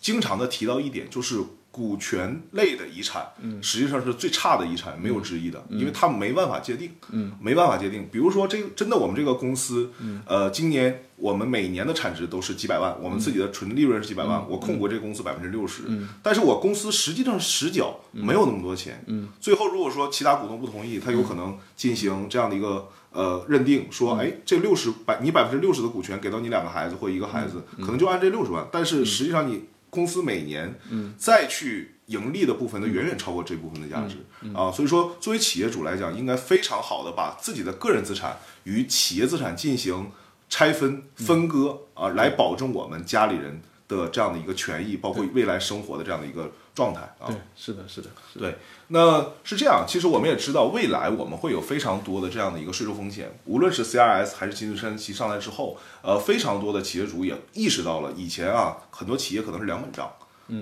[0.00, 1.40] 经常的提到一点，就是
[1.72, 3.60] 股权类的遗产，嗯。
[3.60, 7.32] 实际上是最差的遗产，没有之一的，因为它没办法界定，嗯。
[7.40, 8.06] 没办法界定。
[8.12, 9.90] 比如说，这个真的我们这个公司，
[10.26, 15.84] 呃，今年我们每年的产值都是几百万，我们自己的纯利润是几百万，我控股这个公司百分之六十，
[16.22, 19.28] 但是我公司实际上实缴没有那么多钱，嗯。
[19.40, 29.64] 最后如果说其他股东不同意，他有可能进行这样的一个呃认定，说，哎，这六十百你百分之六十的股权给到你两个孩子或一个孩子，可能就按这六十万，但是实际上你。
[29.92, 30.74] 公司每年
[31.18, 34.16] 再去盈利的部分，都远远超过这部分的价值。
[34.54, 34.72] 啊。
[34.72, 40.10] 所以说，作为企业主来讲，应该非常好的把自己的个人资产与企业资产进行
[40.48, 47.26] 拆分分割啊，来保证我们家里人的这样的一个权益，包括未来生活的这样的一个状态啊。
[47.26, 48.08] 对，是的，是的，
[48.38, 48.56] 对。
[48.88, 60.12] 那是这样，其实我们也知道，未来我们会有非常多的这样的一个税收风险，无论是 CRS 还是金山期上来之后，呃，非常多的企业主也意识到了，以前啊，很多企业可能是两本账，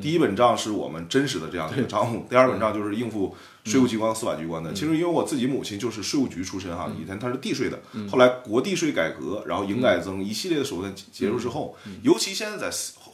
[0.00, 4.72] 第一本账是我们真实的这样的一个账户，第二本账就是应付税务机关、司法机关的。
[4.72, 12.70] 其实因为我自己母亲就是税务局出身哈，以前她是地税的，后来国地税改革，然后营改增一系列的手段结束之后，尤其现在在。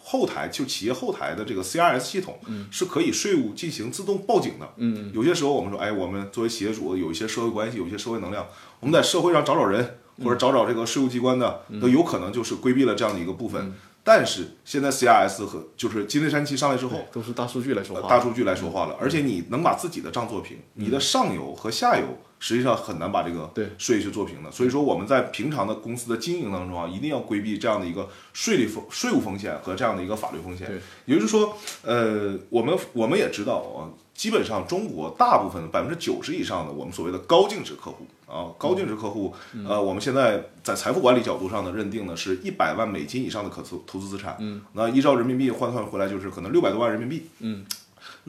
[0.09, 2.39] 后台就企业后台的这个 CRS 系统，
[2.71, 4.73] 是可以税务进行自动报警的。
[4.77, 8.47] 嗯，有些时候我们说，哎，我们作为企业主有一些社会关系，有一些社会能量，
[8.79, 13.75] 我们在社会上找找人，或者找找这个税务机关的，都有可能就是规避了这样的一个部分。
[14.05, 18.97] 但是现在 CRS 和就是金内山期上来之后，都是大数据来说话，大数据来说话了。
[19.01, 22.07] 而且你能把自己的账做平，你的上游和下游。
[22.39, 30.71] 实际上很难把这个税去做平的，所以说我们在平常的公司的经营当中啊，一定要规避这样的一个税率风税务风险和这样的一个法律风险。
[31.07, 39.35] 也就是说，呃，我们我们也知道啊，基本上中国大部分百分之九十以上的我们所谓的高净值客户啊，高净值客户，
[39.67, 44.37] 呃，我们现在在财富管理角度上的认定呢，是一百万美金以上的可投投资资产。
[44.41, 47.27] 嗯，那依照人民币换算回来就是可能六百多万人民币。
[47.41, 47.65] 嗯。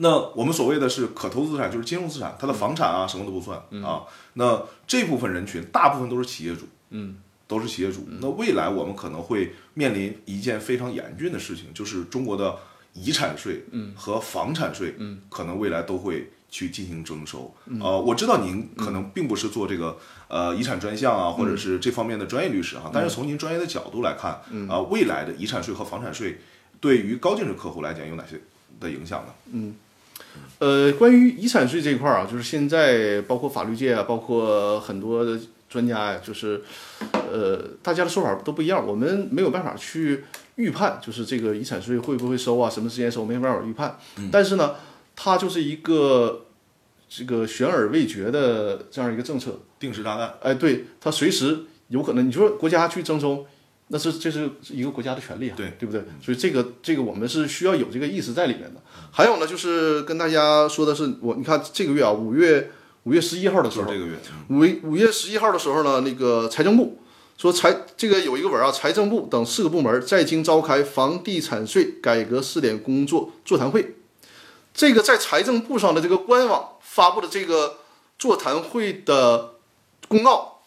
[0.00, 4.02] 那我们所谓的是可投资资产，就是金融资产，它的房产啊什么都不算啊。
[4.34, 7.16] 那这部分人群大部分都是企业主，嗯，
[7.48, 8.06] 都是企业主。
[8.20, 12.56] 那未来我们可能会面临一件非常严峻的事情，就是中国的
[12.92, 13.64] 遗产税
[13.96, 17.52] 和房产税，嗯，可能未来都会去进行征收。
[17.80, 26.38] 呃，我知道您可能并不是做这个呃遗产专项啊，或者是这方面的专业律师哈，但是从您专业的角度来看，啊，未来的遗产税和房产税
[26.80, 28.40] 对于高净值客户来讲有哪些
[28.78, 29.34] 的影响呢？
[29.50, 29.74] 嗯。
[30.58, 36.60] 呃，关于遗产税这一块儿啊，就是现在包括法律界啊，包括很多的专家呀，就是，
[37.12, 40.24] 呃，大家的说法都不一样，我们没有办法去
[40.56, 43.96] 预判，就是这个遗产税会不会收啊，什么时间收，没办法预判。
[44.32, 44.74] 但是呢，
[45.14, 46.46] 它就是一个
[47.08, 50.34] 这个悬而未决的这样一个政策，定时炸弹。
[50.42, 52.26] 哎，对，它随时有可能。
[52.26, 53.46] 你说国家去征收。
[53.90, 56.04] 那是这是一个国家的权利啊，对对不对？
[56.20, 58.82] 所以这个这个我们是需要有这个意识在里面的。
[59.10, 62.70] 还有呢，就是跟大家说的是，我你看这个月啊，五月
[63.04, 64.18] 五月十一号的时候，这个月
[64.48, 66.98] 五五月十一号的时候呢，那个财政部
[67.36, 73.96] 说财这个有一个文啊，财政部等四个部门在京召开房地产税改革试点工作座谈会。
[74.72, 77.78] 这个在财政部上的这个官网发布的这个
[78.18, 79.54] 座谈会的
[80.06, 80.60] 公告，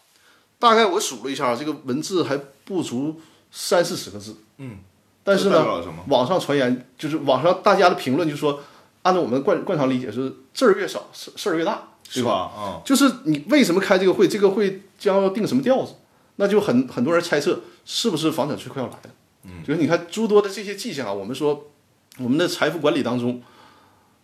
[0.58, 2.40] 大概我数了一下，这个文字还。
[2.64, 4.78] 不足三四十个字，嗯，
[5.24, 5.64] 但是呢，
[6.08, 8.60] 网上传言就是网上大家的评论就说，
[9.02, 12.32] 按照我们惯惯常理解是字儿越少事事儿越大，对吧？
[12.32, 14.26] 啊，就是你为什么开这个会？
[14.26, 15.94] 这个会将要定什么调子？
[16.36, 19.10] 那就很很多人猜测是不是房产税快要来了？
[19.44, 21.70] 嗯，就是你看诸多的这些迹象啊，我们说
[22.18, 23.40] 我们的财富管理当中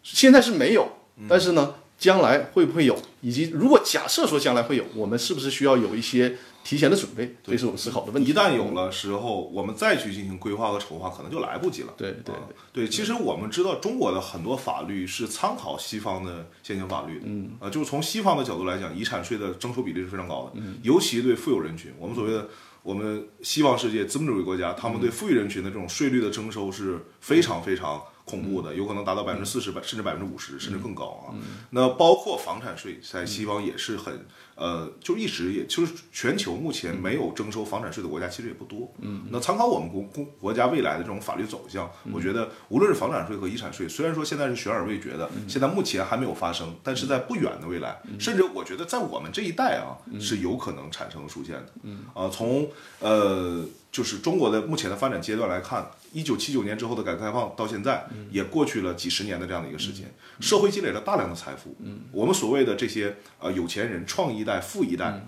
[0.02, 0.88] 现在是没有，
[1.28, 2.98] 但是呢，将来会不会有？
[3.20, 6.36] 以及如果假设说将来会有，我们是不是需要有一些？
[6.64, 8.30] 提前的准备，这是我们思考的问题。
[8.30, 11.94] 一旦有了时候，我们再去进行规划和筹划，可能就来不及了。
[11.96, 12.34] 对对
[12.74, 17.24] 对，其实我们知道，中国的很多法律是参考西方的现行法律的。
[17.26, 21.90] 嗯，呃，就是从西方的角度来讲，遗产税的征收比例是非常高的，尤其对富有人群。
[21.98, 22.48] 我们所谓的
[22.82, 31.32] 我们西方世界资本主义国家，他们对富裕人群的这种税率的征收是非常非常恐怖的，有可能达到百分之四十，百甚至百分之五十，甚至更高啊。
[31.70, 34.26] 那包括房产税，在西方也是很。
[34.58, 38.92] 呃，就一直也就是全球目前没有征收房产税的国家其实也不多。
[39.00, 51.72] 嗯，那参考我们国国国家未来的这种法律走向，我觉得无论是房产税和遗产税，虽然说现在是悬而未决的，现在目前还没有发生，但是在不远的未来，甚至我觉得在我们这一代啊，是有可能产生出现的。
[51.84, 52.68] 嗯，啊，从
[52.98, 53.64] 呃。
[53.90, 61.76] 就是中国的目前的发展阶段来看，一九七九年之后的改革开放到现在，也过去了几十年的这样的一个时间，社会积累了大量的财富。
[62.12, 65.26] 我们所谓的这些呃有钱人、创一代、富一代，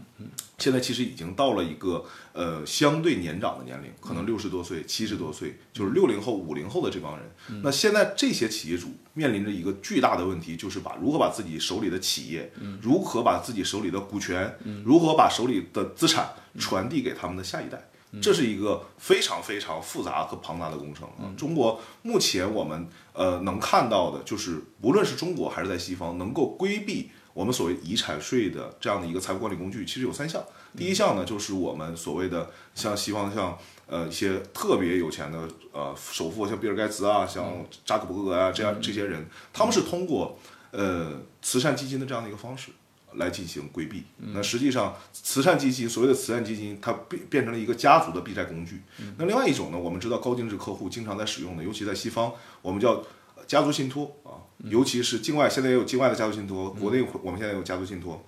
[0.58, 7.62] 现在其实已经到了一个呃相对年长的年龄，可能六十多岁、七十多岁，就是六零后、五零后的这帮人。
[7.62, 17.89] 那现在这些企业主面临着一个巨大的问题，就是把如何把自己手里的企业，如何把自己手里的股权，如何把手里的资产传递给他们的下一代。
[18.20, 21.30] 这是一个非常非常复杂和庞大的工程啊！
[21.36, 30.42] 中国目前我们呃能看到的，就是无论是中国还是在西方，能够规避我们所谓遗产税的这样的一个财富管理工具，其实有三项。
[30.76, 40.36] 第一项呢，就是我们所谓的像西方像呃一些特别有钱的呃首富，像比尔盖茨啊，像扎克伯格啊这样这些人，他们是通过
[40.72, 42.72] 呃慈善基金的这样的一个方式。
[43.14, 48.82] 来进行规避，那实际上慈善基金所谓的慈善基金，它变变成了一个家族的避债工具。
[49.18, 53.02] 那另外一种呢，我们知道高净值客户经常在使用的，尤其在西方，我们叫
[53.46, 58.24] 家族信托啊，尤其是境外，现在也有境外的家族信托，国内我们现在有家族信托，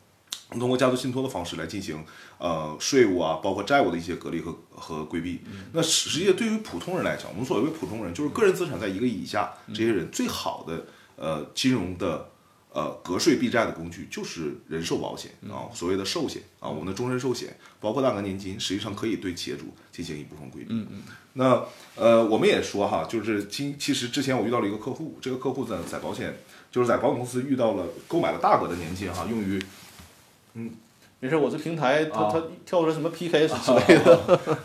[0.51, 2.05] 通过家族信托的方式来进行
[2.39, 5.41] 呃税务啊，包括债务的一些隔离和和规避。
[5.73, 12.32] 那实际对于普通人来讲，我们所谓普通人就是个人资产在一个亿以下这些人，最好的呃金融的。
[12.75, 20.69] 呃，隔税避债的工具就是人寿保险啊，所谓的寿险啊，我们的终身寿险，包括大额年金，实际上可以对企业主进行一部分规避。
[20.71, 21.03] 嗯嗯。
[21.35, 21.65] 那
[21.97, 26.35] 呃，我们也说哈，就是今其实之前我遇到了一个客户，这个客户呢在保险，
[26.71, 29.63] 就是在保险公司遇到了购买了大额的年金哈，用于
[30.55, 30.71] 嗯。
[31.23, 34.19] 没事，我这平台它它跳出来什么 PK 之类的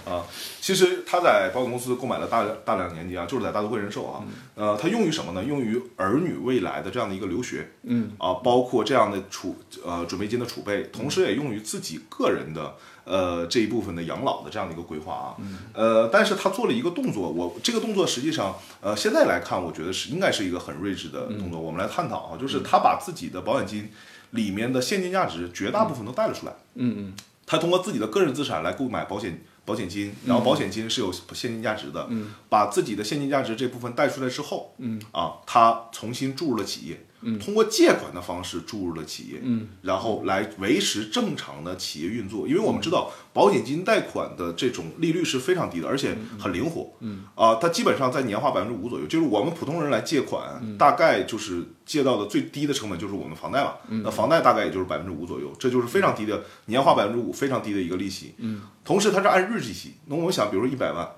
[0.05, 0.25] 啊。
[0.59, 4.25] 其实他在保险公司购买了大大量年金啊，就是在大都会人寿啊。
[4.55, 5.43] 呃，它用于什么呢？
[5.43, 15.37] 用于儿女未来的这样的一个留学，嗯啊，包括这样的储呃准备金的储备，同时也用于自己个人的呃这一部分的养老的这样的一个规划啊。
[15.73, 21.61] 呃，但是他做了一个动作，我这个动作实际上呃现在来看，我觉得是应该是一个很睿智的动作。
[21.61, 23.91] 我们来探讨啊，就是他把自己的保险金。
[24.37, 26.53] 里面的现金价值绝大部分都带了出来。
[26.75, 27.13] 嗯嗯，
[27.45, 32.07] 他通过自己的个人资产来购买保险保险金，然后保险金是有现金价值的。
[32.09, 37.05] 嗯，把自己的现金价值这部分带出来之后，嗯啊，他重新注入了企业。
[37.39, 42.47] 通过借款的方式注入了企业，嗯，然后来维持正常的企业运作。
[42.47, 47.23] 因为我们知道保险金贷款的这种利率是非常低的，而且很灵活，嗯。
[47.35, 49.07] 啊，它基本上在年化百分之五左右。
[49.07, 58.35] 就是我们普通人来借款，大概就是借到的最低的成本就是我们房贷嘛，那房贷大概也就是百分之五左右，这就是非常低的年化百分之五，非常低的一个利息。
[58.37, 61.09] 嗯，同时它是按日计息，那我们想，比如说一百万，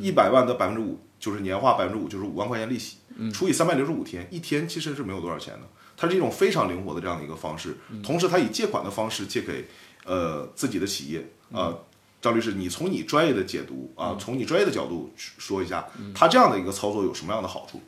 [0.00, 2.96] 一百万的百分之五就是年化百分之五，就是五万块钱利息，
[3.32, 5.60] 除以三百六十五天，一天其实是没有多少钱的。
[5.96, 9.68] 它是一种非常灵活的这样的一个方式，同时它以借款的方式借给
[10.04, 11.76] 呃自己的企业啊，
[12.20, 17.80] 张律师，你从你专业的解读啊，从你专业的角度说一下，它这样的一个操作有什么样的好处？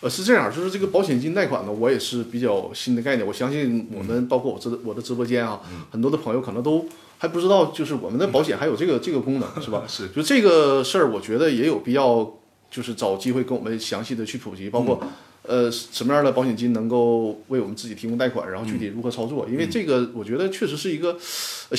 [0.00, 6.86] 呃，是这样，就是这个保险金贷款呢，我也是比较新的概念，我相信我们包括我直我的直播间啊，很多的朋友可能都
[7.18, 9.84] 还不知道，就是我们的保险还有这个这个功能，是吧？
[9.88, 12.30] 是，就这个事儿，我觉得也有必要，
[12.76, 15.02] 就是找机会跟我们详细的去普及，包括。
[15.48, 18.50] 呃，什么样的保险金能够为我们自己提供贷款？
[18.50, 19.46] 然后具体如何操作？
[19.48, 21.16] 因为这个，我觉得确实是一个，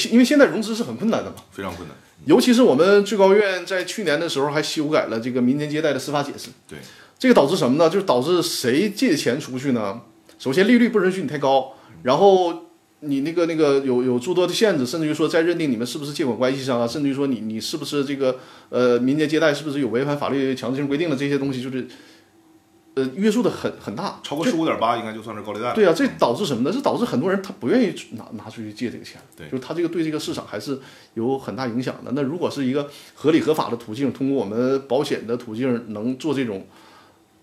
[0.09, 1.97] 因为现在融资是很困难的嘛，非常困难。
[2.23, 6.47] 尤其是我们最高院在去年的时候还修改了这个民间借贷的司法解释。
[6.65, 6.79] 对，
[7.19, 7.89] 这个导致什么呢？
[7.89, 9.99] 就是导致谁借钱出去呢？
[10.39, 12.66] 首先利率不允许你太高，然后
[13.01, 21.87] 你那个那个有有诸多的限制，甚至于说在认定你们是不是借款关系上啊，甚至于说你你是不是这个呃民间借贷是不是有违反法律强制性规定的这些东西，就是。
[22.97, 25.71] 呃，约束的很很大，超过十五点八应该就算是高利贷。
[25.75, 26.71] 对啊，这导致什么呢？
[26.73, 30.79] 这导致很多人他不愿意拿拿出去借这个钱，对，就是他这个对这个市场还是
[31.13, 32.11] 有很大影响的。
[32.15, 36.65] 那如果是一个合理合法的途径，通过我们保险的途径能做这种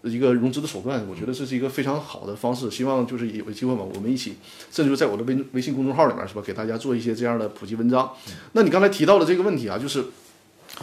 [0.05, 2.71] 一个融资的手段，我觉得这是一个非常好的方式。
[2.71, 4.35] 希望就是有机会嘛，我们一起，
[4.71, 8.11] 甚至在我的微微信公众号里面是吧，给大家做一些这样的普及文章。
[8.53, 10.05] 那你刚才提到的这个问题啊，就是。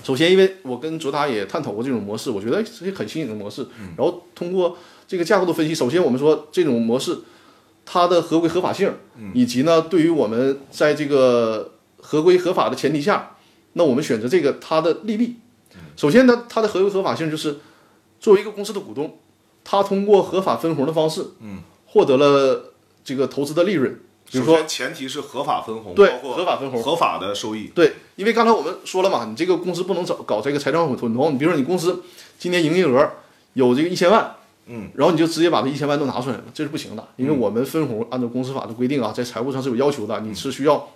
[0.05, 3.67] 首先，因为我跟卓达也探讨过这种模式，我觉得是一很新颖的模式。
[3.97, 7.19] 然后通过这个架构的分析，首先我们说这种模式
[7.85, 8.89] 它的合规合法性，
[9.33, 13.35] 以及呢对于我们在这个合规合法的前提下，
[13.73, 15.35] 那我们选择这个它的利弊。
[15.97, 17.57] 首先呢，它的合规合法性就是
[18.21, 19.17] 作为一个公司的股东，
[19.63, 21.25] 他通过合法分红的方式，
[21.87, 22.71] 获得了
[23.03, 23.99] 这个投资的利润。
[24.31, 27.69] 比如说，前提是合法分红，对，合法分红，合法的收益。
[27.75, 31.33] 对，因为刚才我们说了嘛，你这个公司不能找搞这个财产混同。
[31.33, 32.01] 你比如说，你公司
[32.39, 33.11] 今年营业额
[33.55, 34.35] 有这个一千万，
[34.67, 37.05] 嗯，然后你就直接把这一千万都拿出来了，这是不行的。
[37.17, 40.87] 因为我们分红按照公司法的规定啊，在财务上是有要求的，你是需要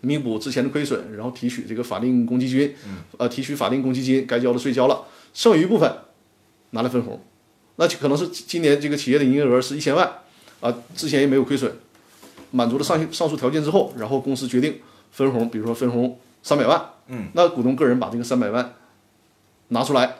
[0.00, 2.74] 弥补之前的亏损，然后提取这个法定公积金，
[3.18, 5.94] 呃，提取法定公积金该交的税交了，剩余部分
[6.72, 7.18] 拿来分红。
[7.76, 10.06] 那就可能是今年这个企业的营业额是一千万，
[10.60, 11.72] 啊，之前也没有亏损。
[12.54, 14.78] 满足了上上述条件之后，然后公司决定
[15.10, 18.74] 分红，比如说分红三百万，嗯，那股东个人把这个三百万
[19.68, 20.16] 拿出来，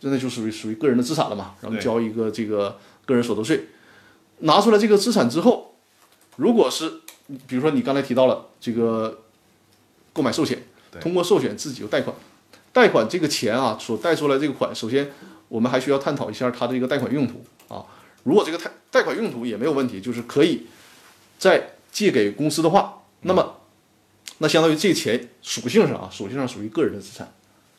[0.00, 3.66] 真的就属于属于个人的资产了嘛，然后交一个这个个人所得税。
[4.38, 5.74] 拿出来这个资产之后，
[6.36, 7.02] 如果是
[7.46, 9.20] 比如说你刚才提到了这个
[10.14, 12.16] 购买寿险，对通过寿险自己有贷款，
[12.72, 15.12] 贷款这个钱啊所贷出来这个款，首先
[15.54, 17.86] 我们还需要探讨一下它的一个贷款用途啊。
[18.24, 20.66] 如果这个贷贷款用途也没有问题，就是可以
[21.38, 23.60] 再借给公司的话，那么
[24.38, 27.32] 那相当于这钱属性上啊，属性上属于个人的资产，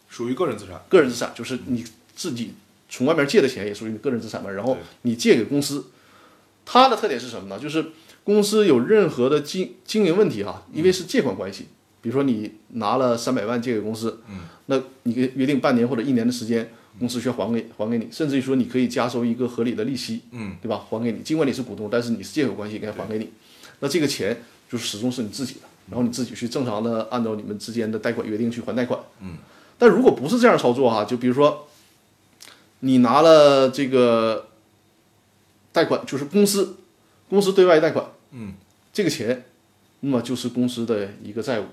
[0.07, 0.81] 属于个人资产。
[0.87, 1.83] 个人资产就是你
[2.15, 2.53] 自己
[2.87, 5.87] 从外面借的钱也属于你个人资产嘛，然后你借给公司，
[6.63, 7.59] 它的特点是什么呢？
[7.59, 7.87] 就是
[8.23, 11.67] 公司有任何的经经营问题哈、因为是借款关系，
[12.01, 20.85] 比如说你拿了三百万借给公司，嗯，那你跟约定半年或者一年的时间，公司需要还给还给你，甚至于说你可以加收一个合理的利息，嗯，对吧？
[20.89, 23.29] 还给你，尽管你是股东，但是你是借口关系应，该还给你，
[23.79, 29.37] 那这个钱就始终是你自己的，然后你自己去正常的按照你们之间的贷款约定去还贷款，嗯，
[29.77, 31.67] 但如果不是这样操作哈，就比如说
[32.79, 34.47] 你拿了这个
[35.71, 36.77] 贷款，就是公司
[37.29, 38.53] 公司对外贷款，嗯，
[38.93, 39.45] 这个钱，
[39.99, 41.65] 那么就是公司的一个债务。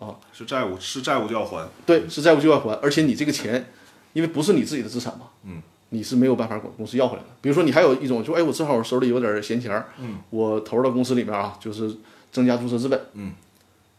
[0.00, 1.68] 啊，是债务，是债务就要还。
[1.84, 3.70] 对，是债务就要还，而且你这个钱，
[4.12, 7.28] 因为不是你自己的资产嘛，嗯，你是没有办法管公司要回来的。
[7.40, 11.96] 比如说你还有一种，就哎，我正好手里有点闲钱儿，嗯，我投入到公司里面啊，就是
[12.32, 13.32] 增加注册资本，嗯，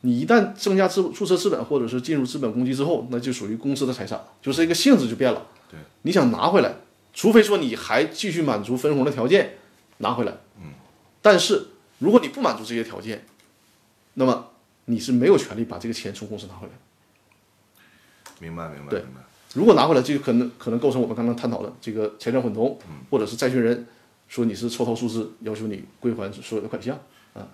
[0.01, 5.45] 你一旦增加资注册资本或者是进入资本公积之后，那就属于公司的财产了，就是一个性质就变了。
[5.69, 6.75] 对，你想拿回来，
[7.13, 9.57] 除非说你还继续满足分红的条件，
[9.97, 10.73] 拿回来，嗯，
[11.21, 11.67] 但是
[11.99, 13.25] 如果你不满足这些条件，
[14.15, 14.49] 那么
[14.85, 16.73] 你是没有权利把这个钱从公司拿回来。
[18.39, 18.99] 明白，明白，对。
[19.01, 19.21] 明白。
[19.53, 22.77] 如果拿回来，这个可能可能构成我们刚刚探讨的这个财产混同，
[23.09, 23.85] 或者是债权人
[24.27, 26.97] 说你是抽逃出资，要求你归还所有的款项。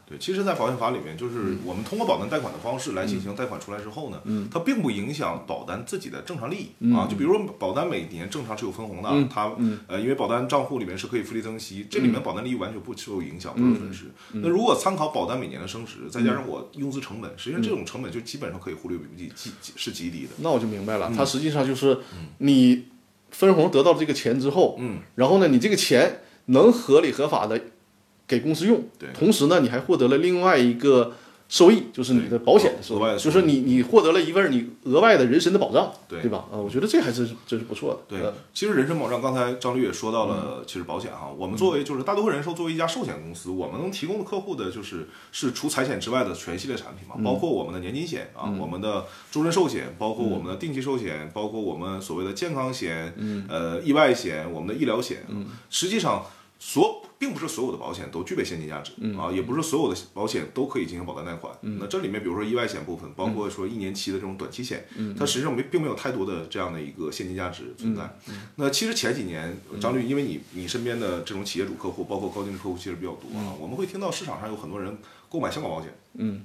[0.07, 1.59] 对，其实，在保险法里面，就是嗯。
[1.63, 4.19] 我们通过保单贷款的方式来进行贷款出来之后呢，
[4.51, 6.95] 它并不影响保单自己的正常利益嗯。
[6.95, 7.07] 啊。
[7.09, 9.51] 就比如说，保单每年正常是有分红的，它
[9.87, 14.05] 呃，因为保单账户里面是可以复利增息，这嗯里面保单利益完全不受影响，不受损失。
[14.33, 19.31] 那如果参考保单每年的升值，再加上我用资成本，实际上这种成本就基本上可以忽略不计，
[19.75, 20.29] 是极低的。
[20.39, 21.99] 那我就明白了，它实际上就是
[22.39, 22.85] 你
[23.29, 27.61] 分红得到这个钱之后，嗯，然后呢，你这个钱能合理合法的
[28.27, 31.13] 给公司用，对同时呢，你还获得了另外一个
[31.49, 36.43] 收益，就是你的保险的收益额外的，就是你你获得了一份你额外的人身的保障，对对吧？
[36.51, 37.99] 啊，我觉得这还是真是不错的。
[38.17, 55.25] 对呃，其实人身保障，刚才张律也说到嗯了，其实保险哈，我们作为就是大多数人寿作为一家寿险公司，我们能提供的客户的就是是除财险之外的全系列产品嘛，嗯包括我们的年金险啊，我们的终身寿险，包括我们的定期寿险，包括我们所谓的健康险，嗯呃，意外险，我们的医疗险，
[55.69, 56.25] 实际上
[56.59, 59.17] 所并不是所有的保险都具备现金价值、嗯。
[59.17, 61.53] 啊，也不是所有的保险都可以进行保单贷款。
[61.61, 63.33] 那这里面比如说意外险部分，包嗯。
[63.35, 64.85] 括说一年期的这种短期险，
[65.17, 68.03] 它实际上没并没有太多的这样的一个现金价值存在。
[68.29, 74.97] 嗯那其实前几年，张律，因为你你身边的这种企业主客户，包括高净值客户其实比较多啊，我们会听到市场上有很多人
[75.29, 76.41] 购买香港保险，嗯，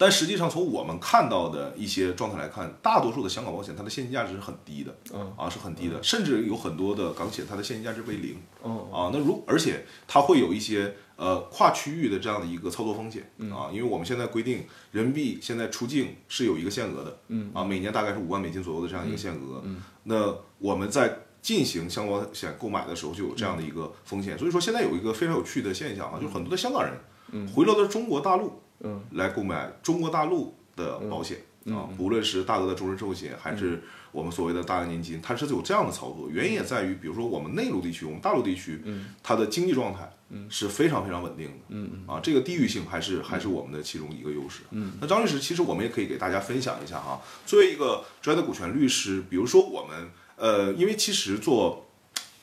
[0.00, 26.94] 但实际上从我们看到的一些状态来看，大多数的香港保险它的现金价值是很低的，嗯啊是很低的，甚至有很多的港险它的现金价值为零，嗯，啊，那如而且它会有一些呃跨区域的这样的一个操作风险啊，因为我们现在规定人民币现在出境是有一个限额的，嗯啊，每年大概是五万美金左右的这样一个限额，嗯，那我们在进行香港保险购买的时候就有这样的一个风险，所以说现在有一个非常有趣的现象啊，就是很多的香港人，
[27.32, 31.38] 嗯，回流到中国大陆，嗯，来购买中国大陆的保险。
[31.66, 36.26] 啊，不论是大额的终身寿险，还是我们所谓的大额年金，它是有这样的操作。
[36.30, 38.82] 原因也在于，比如说我们内陆地区，我们大陆地区，
[39.22, 40.10] 它的经济状态
[40.48, 41.52] 是非常非常稳定的。
[41.68, 44.62] 嗯啊，这个地域性还是还是我们的其中一个优势。
[44.70, 47.20] 嗯，那张律师，其实我们也可以给大家分享一下哈。
[47.44, 51.86] 作为一个专业的股权律师，比如说我们呃，因为其实做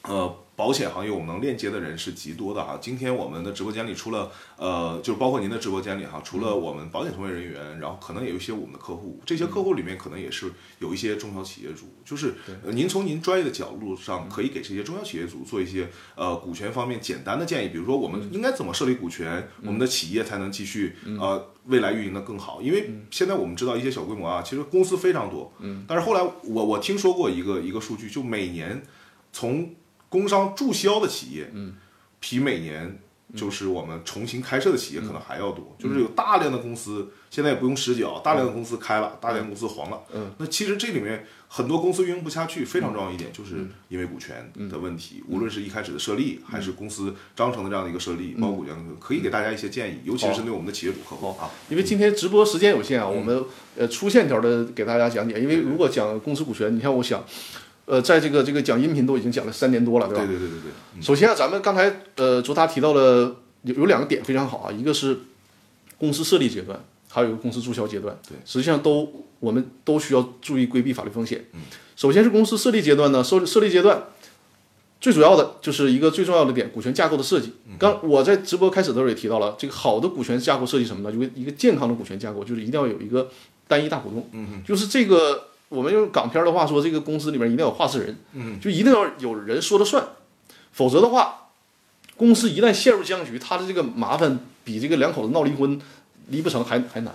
[0.03, 2.79] 呃保险行业，我们能链接的人是极多的哈。
[2.81, 12.33] 今天我们的直播间里，除了呃，就是包括您的直播间里哈，除了我们保险从业人员，然后可能也有一些我们的客户，这些客户里面可能也是有一些中小企业主，就是
[12.65, 22.63] 呃您从您专业的角度上，可以给这些中小企业主做一些呃股权方面简单的建议，比如说我们应该怎么设立股权，我们的企业才能继续呃未来运营的更好。
[22.63, 28.81] 因为现在我们知道一些小规模啊，其实公司非常多，嗯，但是后来我我听说过一个一个数据，就每年
[29.31, 29.69] 从
[30.09, 31.75] 工商注销的企业，嗯，
[32.19, 32.99] 比每年
[33.35, 40.01] 就是我们重新开设的企业可能还要多，就是有大量的公司现在也不用实缴，大量的公司开了，大量的公司黄了。
[40.13, 51.49] 嗯，那其实这里面很多公司运营不下去，非常重要一点就是因为股权的问题，无论是一开始的设立，还是公司章程的这样的一个设立，包括股权的，可以给大家一些建议，尤其是针对我们的企业主客户啊。
[51.69, 53.43] 因为今天直播时间有限啊，我们
[53.75, 55.37] 呃粗线条的给大家讲解。
[55.37, 57.21] 因为如果讲公司股权，你像我想，
[57.87, 60.25] 呃，在这个这个讲音频都已经讲了三年多了，对吧？
[60.25, 61.01] 对对对对对。
[61.01, 65.17] 首先啊，咱们刚才呃卓达提到了有有两个点非常好啊，一个是
[65.97, 66.77] 公司设立阶段，
[67.09, 68.19] 还有一个公司注销阶段。
[68.27, 71.45] 对，实际上都我们都需要注意规避法律风险。
[71.53, 71.61] 嗯，
[71.95, 74.03] 首先是公司设立阶段呢，设设立阶段
[74.99, 77.53] 最主要的就是一个最重要的点，股权架构的设计。
[77.79, 81.15] 刚我在直播开始的时候也提到了，这个好的股权架构设计什么呢？
[81.15, 83.29] 就是一个健康的股权架构，就是一定要有一个
[83.65, 84.27] 单一大股东。
[84.33, 88.17] 嗯就是这个我们用港片的话说，这个公司里面一定要有话事人。
[88.33, 90.07] 嗯，就一定要有人说了算，
[90.71, 91.49] 否则的话，
[92.15, 95.79] 公司一旦陷入僵局，他的这个麻烦比这个两口子闹离婚
[96.29, 97.13] 离不成还还难。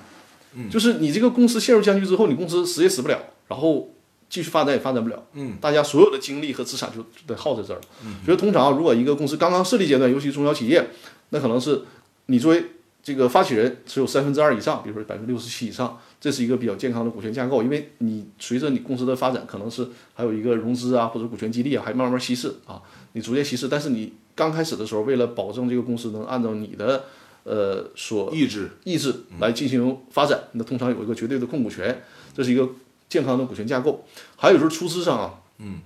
[0.54, 3.88] 嗯，就是你这个公司陷入僵局之后，你公司死也死不了，然后
[4.28, 5.24] 继续发展也发展不了。
[5.32, 7.82] 嗯，大家所有的精力和资产就得耗在这儿了。
[8.04, 10.90] 嗯，所以通常如果一个公司刚刚设立阶段，尤其中小企业，
[11.30, 11.82] 那可能是
[12.26, 12.62] 你作为
[13.02, 17.62] 这个发起人持有三分之二以上，比如说百分之六十七以上，这是一个比较健康的股权架构。
[17.62, 22.80] 因为你随着你公司的发展，可能是还有一个融资啊，或者股权激励啊，还慢慢稀释啊，
[23.14, 23.66] 你逐渐稀释。
[23.66, 27.04] 但是你刚开始的时候，为了保证这个公司能按照你的
[27.42, 32.68] 呃所意志意志来进行发展，那通常有一个绝对的控股权，这是一个
[33.08, 34.04] 健康的股权架构。
[34.36, 35.80] 还有就是出资上啊，嗯，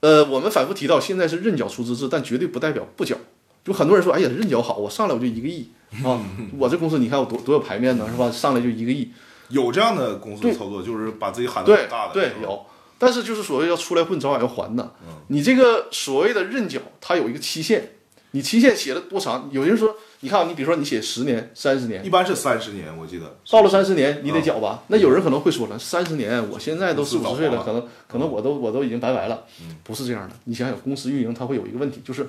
[0.00, 3.16] 呃，我们反复提到，现在是认缴出资制，但绝对不代表不缴。
[3.64, 5.70] 就很多人说，哎呀，认缴好，我上来我就一个亿
[6.02, 6.18] 啊，
[6.58, 8.30] 我这公司你看我多多有排面呢，是吧？
[8.30, 9.10] 上来就一个亿，
[9.50, 12.66] 有这样的公司操作，就是把自己喊得对很大的，对，有。
[12.96, 14.94] 但是就是所谓要出来混，早晚要还的。
[15.28, 17.96] 你这个所谓的认缴，它有一个期限，
[18.30, 19.48] 你期限写的多长？
[19.52, 19.94] 有人说，
[20.24, 23.36] 你看啊，你比如说你写十年、三十年，一般是三十年，我记得。
[23.50, 24.82] 到了三十年你得缴吧？
[24.88, 29.44] 那有人可能会说了，三十年，我现在都四五十岁了，可能可能我都我都已经拜拜了。
[29.82, 32.26] 不是这样的，你想想，公司运营它会有一个问题，就是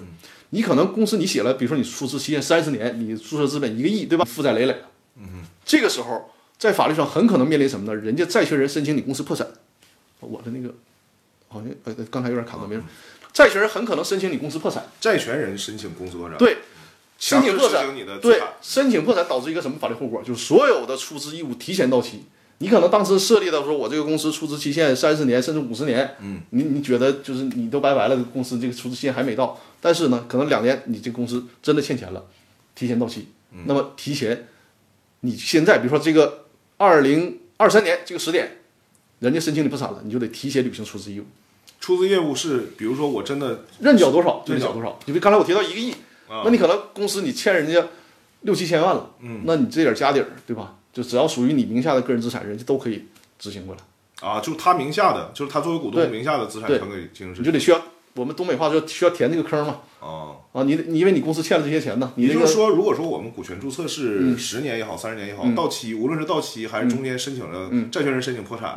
[0.49, 4.25] 你可能公司你写了，比如说你出资期限三十年，你注册资本一个亿，对吧？
[4.25, 4.75] 负债累累。
[5.17, 7.95] 嗯这个时候在法律上很可能面临什么呢？
[7.95, 9.47] 人家债权人申请你公司破产，
[10.19, 10.75] 我的那个
[11.47, 12.81] 好像呃刚才有点卡到没事。
[13.31, 16.57] 债权人很可能申请你公司破产，债权人申请公司破产，对，
[17.17, 17.85] 申请破产
[18.21, 20.21] 对，申请破产导致一个什么法律后果？
[20.23, 22.23] 就是所有的出资义务提前到期。
[22.59, 32.25] 你可能当时设立的说，我这个公司出资期限三十年甚至五十年，嗯，你你觉得就是你都拜拜了，公司这个出资期限还没到，但是呢，可能两年你这公司真的欠钱了，
[32.73, 33.27] 提前到期，
[33.65, 34.47] 那么提前，
[35.19, 36.45] 你现在比如说这个
[36.77, 38.59] 二零二三年这个时点，
[39.19, 41.25] 人家申请你破产了，你就得提前履行出资义务，
[41.81, 44.97] 出资业务是，比如说我真的认缴多少就认缴多少。
[45.07, 45.93] 因为刚才我提到一个亿，
[46.29, 47.85] 那你可能公司你欠人家
[48.41, 50.75] 六七千万了，嗯，那你这点家底儿，对吧？
[50.93, 53.05] 就只要属于你名下的个人资产，人家都可以
[53.37, 57.81] 执行过来，啊，就是他名下的，就是他作为股东名下的资产全给进行你就得需要
[58.13, 60.39] 我们东北话说需要填这个坑嘛，啊。
[60.53, 67.91] 啊，你你因为你公司欠了这些钱呢，你这个嗯也就是说，如果说我们股权注册是十年也好，三十年也好，到期，无论是到期还是中间申请了嗯。
[67.91, 68.75] 债权人申请破产，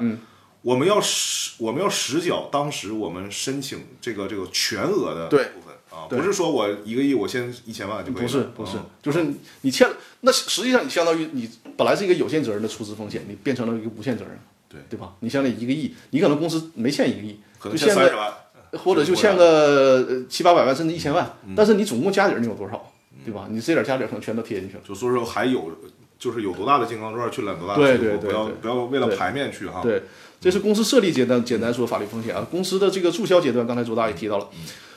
[0.62, 8.76] 我们要实我们要实缴当时我们申请这个这个全额的部分啊，不是说我一个亿我先一千万就可以了，不是不是。
[8.76, 9.26] 啊，就是
[9.62, 14.38] 你欠了，那实际上你相当于你本来是一个有限责任的出资风险，你变成了一个无限责任，
[14.68, 14.80] 对。
[14.90, 15.14] 对吧？
[15.20, 18.32] 你相当于一个亿，你可能公司没欠一个亿，可能就欠三十万，
[18.72, 22.92] 或者就欠个呃七八百万甚至一千万，但是你总共家底儿你有多少，
[23.24, 23.46] 对吧？
[23.50, 24.82] 你这点家底儿可能全都贴进去了。
[24.86, 25.72] 就所以说还有
[26.18, 28.60] 就是有多大的金刚钻去揽多大的对水果不要对对对。
[28.60, 29.16] 不要为了对。
[29.16, 30.02] 牌面去哈，对，
[30.40, 32.46] 这是公司设立阶段，简单说法律风险啊。
[32.50, 34.48] 公司的这个注销阶段，刚才卓大也提到了，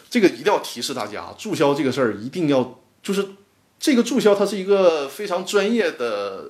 [0.09, 3.25] 这个一定要提示大家啊，注销这个事儿一定要就是
[3.79, 6.45] 这个注销它是一个非常专业的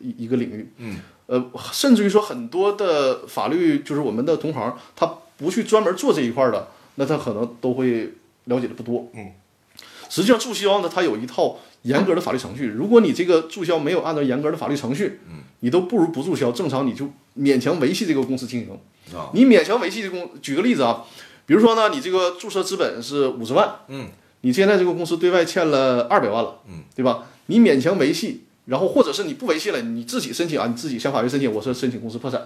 [0.00, 5.06] 一一个领域，嗯，呃，甚至于说很多的法律就是我们的同行他
[5.36, 8.14] 不去专门做这一块儿的，那他可能都会
[8.44, 9.32] 了解的不多，嗯。
[10.14, 12.66] 实际上，注销呢，它有一套严格的法律程序。
[12.66, 16.52] 如果你这个注销没有按照严格的法律程序，嗯，你都不如不注销。
[16.52, 18.68] 正常你就勉强维系这个公司经营。
[19.12, 21.04] 啊，你勉强维系这个公，举个例子啊，
[21.46, 24.06] 比如说呢，你这个注册资本是五十万，嗯，
[24.42, 27.24] 你现在这个公司对外欠了二百万了，嗯，对吧？
[27.46, 32.40] 你勉强维系，然后或者是你不维系了，你自己申请啊，你自己向法院申请，我是申请公司破产，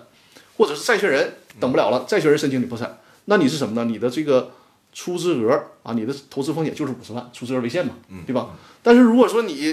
[0.56, 3.84] 或者是债权人等不了了，债权人申请你破产，那你是什么呢？
[3.84, 4.52] 你的这个
[4.98, 5.52] 出资额
[5.84, 7.94] 啊，你的投资风险就是五十万，出资额为限嘛，
[8.26, 8.56] 对吧？
[8.82, 9.72] 但是如果说你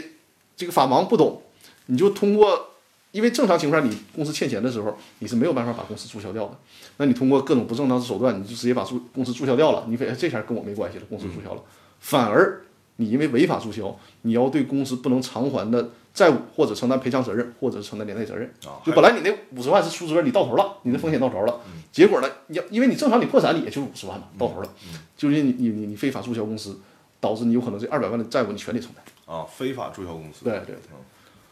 [0.56, 1.42] 这个法盲不懂，
[1.88, 2.74] 你就通过，
[3.12, 6.56] 因为正常情况下你公司欠钱的时候，你是没有办法把公司注销掉的。
[6.98, 11.62] 那你通过各种不正当手段，你就直接把注公司注销掉了，你非哎这下跟我没关系了，公司注销了，
[12.00, 12.62] 反而
[12.98, 18.50] 你因为违法注销，你要对公司不能偿还的债务或者承担赔偿责任，或者是承担连带责任。
[18.66, 24.70] 啊，就本来你那五十万是出资，你到头了，你的风险到头了，嗯结果呢，你要因为你正常你破产你也就五十万嘛，到头了，
[25.16, 26.80] 就是你你你你非法注销公司，
[27.20, 29.04] 导致你有可能这二百万的债务你全得承担。
[29.36, 30.46] 啊，非法注销公司。
[30.46, 30.78] 对对对。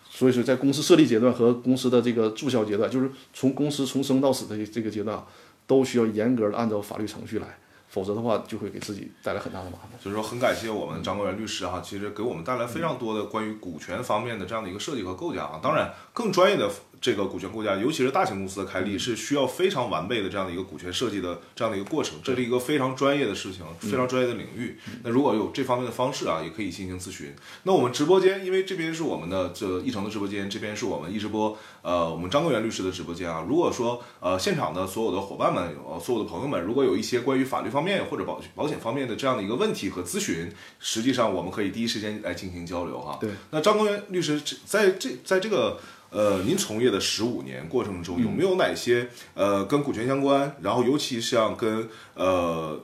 [0.09, 5.26] 所以说，在公司设立阶段和公司的这个注销阶段，就是从公司从生到死的这这个阶段啊，
[5.66, 7.47] 都需要严格的按照法律程序来，
[7.94, 9.91] 否则的话就会给自己带来很大的麻烦。
[10.02, 15.60] 所以说，很感谢我们张国元律师哈，其实给我们带来非常多的关于股权方面的这样的一个设计和构架啊。
[15.62, 16.68] 当然，更专业的
[17.04, 24.80] 这个股权构架，尤其是大型公司的开立，是需要非常完备的这样的一个股权设计的这样的一个过程，这是一个非常专业的事情，非常专业的领域。
[25.04, 27.36] 那如果有这方面的方式啊，也可以进行咨询。
[27.64, 33.45] 那我们直播间，因为这边是我们的这一成的直播间，这边是我们一直播呃我们张根源律师的直播间啊。
[33.45, 40.49] 如果说呃现场的所有的伙伴们，呃所有的朋友们，如果有一些关于法律方面或者保保险方面的这样的一个问题和咨询，
[40.80, 43.18] 实际上我们可以第一时间来进行交流哈。
[43.20, 43.30] 对。
[43.51, 45.78] 那张根源律师在这在这个
[46.14, 52.80] 呃您从业的十五年过程中，有没有哪些呃跟股权相关，然后尤其像跟呃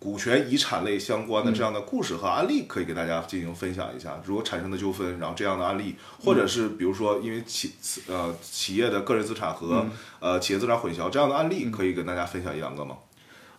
[0.00, 4.20] 股权遗产类相关的这样的故事和案例，可以给大家进行分享一下。
[4.26, 7.72] 如果产生的纠纷，然后这样的案例，或者是比如说因为企
[8.08, 9.86] 呃企业的个人资产和、
[10.18, 12.96] 呃企业资产混淆这样的案例，可以跟大家分享一两个吗？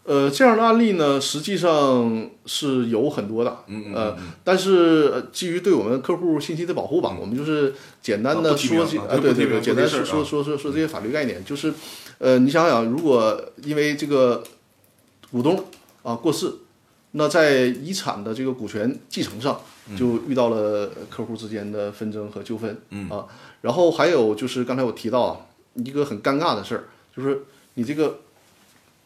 [0.06, 11.74] 呃，这样的案例呢，实际上是有很多的，嗯呃，但是呃基于对我们客户信息的保护吧，我们就是简单的说几，啊呃，对对对，简单说说说说说这些法律概念，就是，
[12.18, 14.44] 呃，你想想，如果因为这个
[15.32, 15.64] 股东
[16.02, 16.54] 啊过世，
[17.12, 19.62] 那在遗产的这个股权继承上，
[19.98, 23.10] 就遇到了客户之间的纷争和纠纷，嗯。
[23.10, 23.26] 啊，
[23.62, 25.38] 然后还有就是刚才我提到啊，
[25.76, 26.84] 一个很尴尬的事儿，
[27.16, 27.44] 就是
[27.76, 28.20] 你这个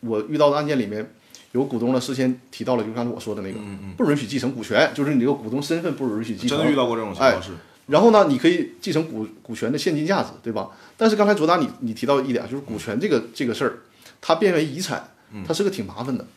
[0.02, 1.14] 我遇到的案件里面，
[1.54, 3.60] 有股东呢事先提到了，就刚才我说的那个，
[3.98, 6.58] 不允许继承股权，就是你这个股东身份不允许继承。
[6.58, 7.52] 真的遇到过这种情况是？
[7.88, 10.72] 然后呢，你可以继承股股权的现金价值，对吧？
[10.98, 13.80] 但是刚才卓达你你提到一点，就是股权这个这个事儿，
[14.20, 15.10] 它变为遗产，
[15.48, 16.28] 它是个挺麻烦的，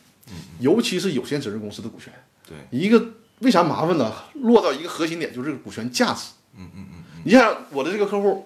[0.59, 2.13] 尤其是有限责任公司的股权。
[2.47, 3.05] 对，一个
[3.39, 4.13] 为啥麻烦呢？
[4.35, 6.29] 落到一个核心点，就是这个股权价值。
[6.57, 7.03] 嗯嗯嗯。
[7.25, 8.45] 你想想我的这个客户，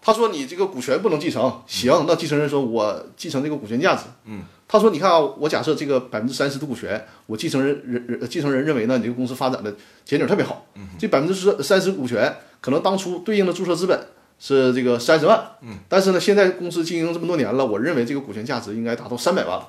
[0.00, 4.04] 他说你这个股权不能继承，行，那继承人说我继承这个股权价值。
[4.24, 4.44] 嗯。
[4.68, 9.72] 他说：“你看啊，我假设这个百分之三十的股权，我继承人人人继承人认为呢，你这个公司发展的
[10.04, 10.66] 前景特别好，
[10.98, 14.08] 这百分之十三十股权可能当初对应的注册资本
[14.40, 15.40] 是这个三十万，
[15.88, 19.68] 但是呢，现在公司经营这么多年了，我认为这个股权价值应该达到三百万了。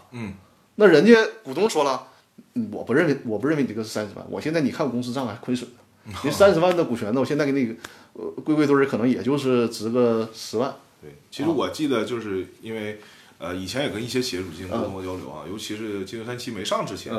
[0.78, 2.08] 那人家股东说了，
[2.56, 5.70] 嗯我不认为，我不认为你这个是三十万，我现在你看我公司账还亏损
[6.06, 7.76] 呢， 你三十万的股权呢，我现在给你
[8.14, 10.74] 呃归归堆儿，可能也就是值个十万。
[11.00, 13.00] 对，其实我记得就是因为。
[13.38, 17.14] 呃，以前也跟一些企业主进行沟通和交流啊，尤其是金融三期没上之前，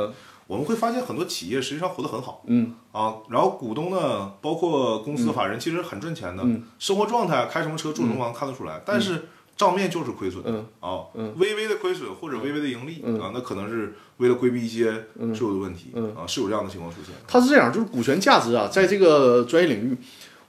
[0.47, 6.43] 我们会发现很多企业实际上活得很好，嗯啊，然后股东呢，包括公司法人，其实很赚钱的，
[6.79, 10.43] 生活状态开什么车住什么房看得出来，但是账面就是亏损，
[10.81, 11.05] 啊，
[11.37, 17.15] 微微的亏损或者微微的盈利啊，那可能是为了规避一些税务的问题啊，是有这样的情况出现。
[17.27, 19.99] 它是这样，就是股权价值啊，在这个专业领域。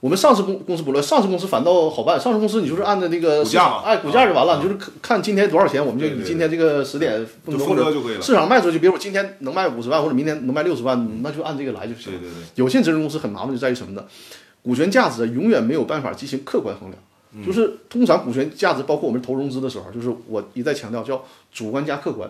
[0.00, 2.18] 我们上市公公司不论，上市公司反倒好办。
[2.18, 8.20] 上市公司你就是按照那个股价嘛，哎，股价就完了，你就是看今天多少钱，我们就以今天这个时点分或者就了。
[8.22, 12.12] 市场卖出去，比如我今天能卖五十万，或者明天能卖六十万，那就按这个来就行。
[12.12, 12.42] 对对对。
[12.54, 14.04] 有限责任公司很麻烦就在于什么呢？
[14.62, 17.02] 股权价值永远没有办法进行客观衡量，
[17.46, 22.28] 就是通常股权价值，包括我们投融资的时候，就是我一再强调叫主观加客观。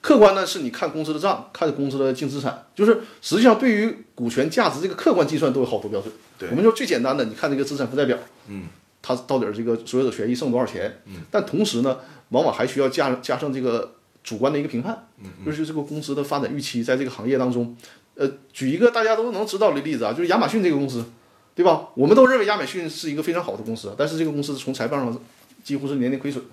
[0.00, 6.12] 客观呢是你看公司的账，看公司的净资产，就是实际上对于股权价值这个客观计算都有好多标准。
[6.38, 8.16] 对，我们说最简单的，你看这个资产负债表，
[8.48, 8.68] 嗯，
[9.02, 11.00] 它到底这个所有的权益剩多少钱？
[11.06, 17.76] 嗯，但同时呢，往往还需要加加上这个主观的一个评判，嗯，就是这个公司的发展预期，在这个行业当中，
[18.14, 21.04] 呃，举一个大家都能知道的例子啊，就是亚马逊这个公司，
[21.56, 21.88] 对吧？
[21.94, 25.20] 我们都认为亚马逊是一个非常好的公司，但是这个公司从财报上
[25.64, 26.44] 几乎是年年亏损。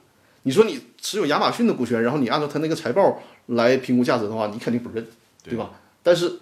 [0.43, 5.05] 你说你持有亚马逊的股权，然后你按照它那个财报来评估价值的话，你肯定不认，
[5.43, 5.71] 对吧？
[6.01, 6.39] 但是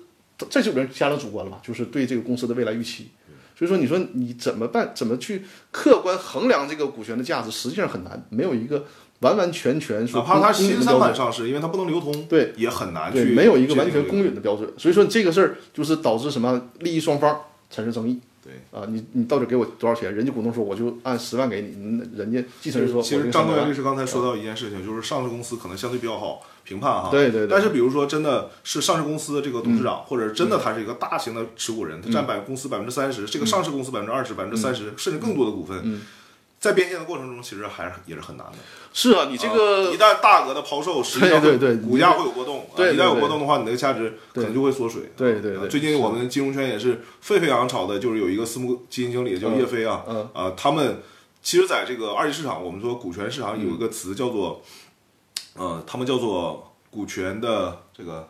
[0.49, 3.09] 这就人加上主观了嘛，就是对这个公司的未来预期。
[3.57, 4.91] 所以说，你说你怎么办？
[4.95, 7.51] 怎么去客观衡量这个股权的价值？
[7.51, 8.85] 实际上很难，没有一个
[9.19, 10.99] 完完全全说哪怕它新三。
[10.99, 14.67] 板上市，因为它不能流通，对，也很难对，去没有一个完全公允的标准。
[14.77, 18.19] 所以说这个事儿就是导致什么利益双方产生争议。
[18.51, 20.13] 对啊，你你到底给我多少钱？
[20.13, 27.09] 人家股东说我就按十万给你，嗯人家继承人说其实我这个300万张东元律师刚才说到一件事情，就是上市公司可能相对比较好评判哈。
[27.09, 36.01] 对对对但是比如说真的是上市公司的这个董事长，或者真的他是一个大型的持股人，他占百公司百分之三十，这个上市公司百分之二十、百分之三十，甚至更多的股份。
[36.61, 38.53] 在变现的过程中，其实还是也是很难的。
[38.93, 42.69] 是啊，你这个、啊一旦大额的抛售，实际上对对对股价会有波动。
[42.75, 45.01] 对对啊一旦有波动的话，你那个价值可能就会缩水。
[45.01, 51.01] 啊对对对最近我们金融圈也是沸沸扬扬炒的，就是有一个私募基金经理叫叶飞啊，嗯啊，他们
[51.41, 54.61] 其实在这个二级市场，我们说股权市场有一个词叫做，
[55.55, 58.29] 呃，他们叫做股权的这个，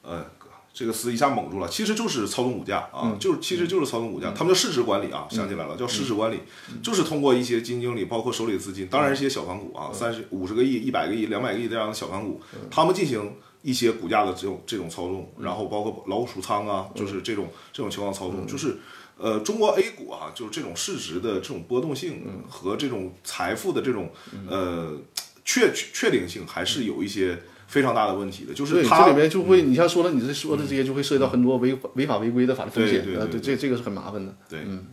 [0.00, 0.24] 呃。
[0.72, 6.38] 这个词一下蒙住了，其实就是操纵股价啊，就是其实就是操纵股价，他们叫市值管理啊，想起来了，叫市值管理，
[6.82, 12.40] 就是通过一些基金经理，包括手里的资金，当然是一些小盘股啊，三十五十个亿、一百个亿、两百个亿这样的小盘股，
[12.70, 18.78] 他们进行一些股价的这种这种操纵，然后包括老鼠仓啊，就是这种这种情况操纵，就是。
[19.22, 24.10] 呃，中国 A 股啊，就是这种市值的这种波动性和这种财富的这种
[24.48, 24.98] 呃
[25.44, 27.38] 确确定性，还是有一些
[27.70, 28.52] 非常大的问题的。
[28.52, 34.34] 就是，它这里面就会，你像说了，你这说的这些就会涉及到很多违违法违规的法律风险，呃，对对对对，这这个是很麻烦的。
[34.48, 34.86] 对，嗯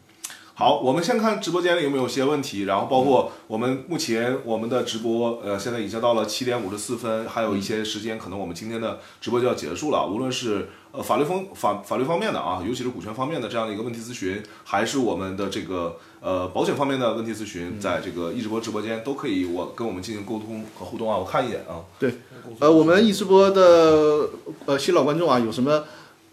[0.53, 10.07] 好，我们先看直播间里有没有些问题，然后包括我们目前我们的直播，呃，现在已经到了七点五十四分，还有一些时间，可能我们今天的直播就要结束了。
[10.07, 21.15] 无论是呃法律方法法律方面的啊，尤其是股权方面的这样的一个问题咨询，还是我们的这个呃保险方面的问题咨询，在这个易直播直播间都可以我跟我们进行沟通和互动啊。
[21.15, 22.15] 我看一眼啊，对，
[22.57, 24.27] 呃，我们易直播的
[24.65, 25.83] 呃新老观众啊，有什么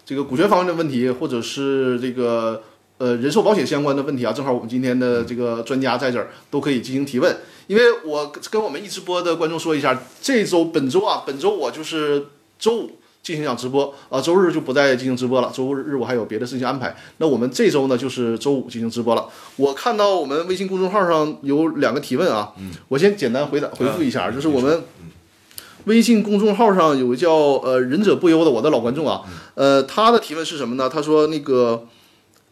[0.07, 2.63] 这个股权方面的问题，或者是这个
[2.97, 7.37] 呃人寿保险相关的问题啊，正好我们今天的这个专家在这儿都可以进行提问。
[7.67, 12.91] 因为我跟我们易直播的观众说一下，这周本周啊，本周我就是周五。
[13.25, 15.51] 进行一场直播啊，周日就不再进行直播了。
[15.53, 16.95] 周日我还有别的事情安排。
[17.17, 19.27] 那我们这周呢，就是周五进行直播了。
[19.57, 22.53] 我看到我们微信公众号上有两个提问啊，
[22.89, 24.83] 我先简单回答回复一下，就是我们
[25.87, 29.23] 微信公众号上有个叫呃忍者不忧的我的老观众啊，
[29.55, 30.89] 呃，他的提问是什么呢？
[30.89, 31.87] 他说那个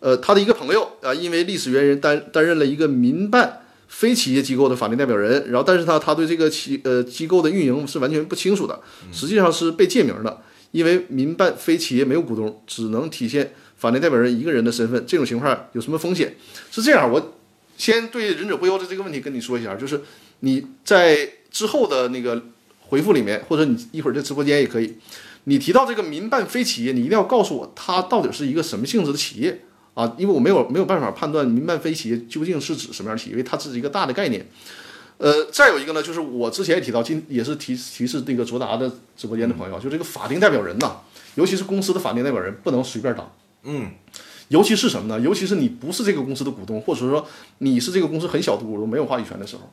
[0.01, 3.59] 呃他的一个朋友啊，因为历史原因担担任了一个民办。
[3.93, 8.81] 非企业机构的法定代表人，然后但是他他对这个企呃机构的运营是完全不清楚的，
[9.13, 10.39] 实际上是被借名的，
[10.73, 16.35] 因为民办非企业没有股东，只能体现法定代表人一个人的身份，这种情况有什么风险？
[16.71, 17.35] 是这样，我
[17.79, 20.01] 先对忍者不忧的这个问题跟你说一下，就是
[20.41, 22.43] 你在之后的那个
[22.81, 24.95] 回复里面，或者你一会儿在直播间也可以，
[25.45, 29.61] 你提到这个民办非企业，你一定要告诉我它到底是一个什么性质的企业。
[29.95, 34.47] 啊，因为我没有没有办法判断民办非企业究竟是指什么样的企业，因为它只是一个大的概念。
[35.23, 40.97] 呃，再有一个呢，就是我之前也提到，今也是提提示那个卓达的直播间的朋友，就这个法定代表人呐，
[41.37, 43.33] 尤其是公司的法定代表人，不能随便当。
[43.63, 43.93] 嗯，
[44.49, 45.21] 尤其是什么呢？
[45.21, 47.25] 尤其是你不是这个公司的股东，或者说
[47.59, 49.71] 你是这个公司很小的股东，没有话语权的时候，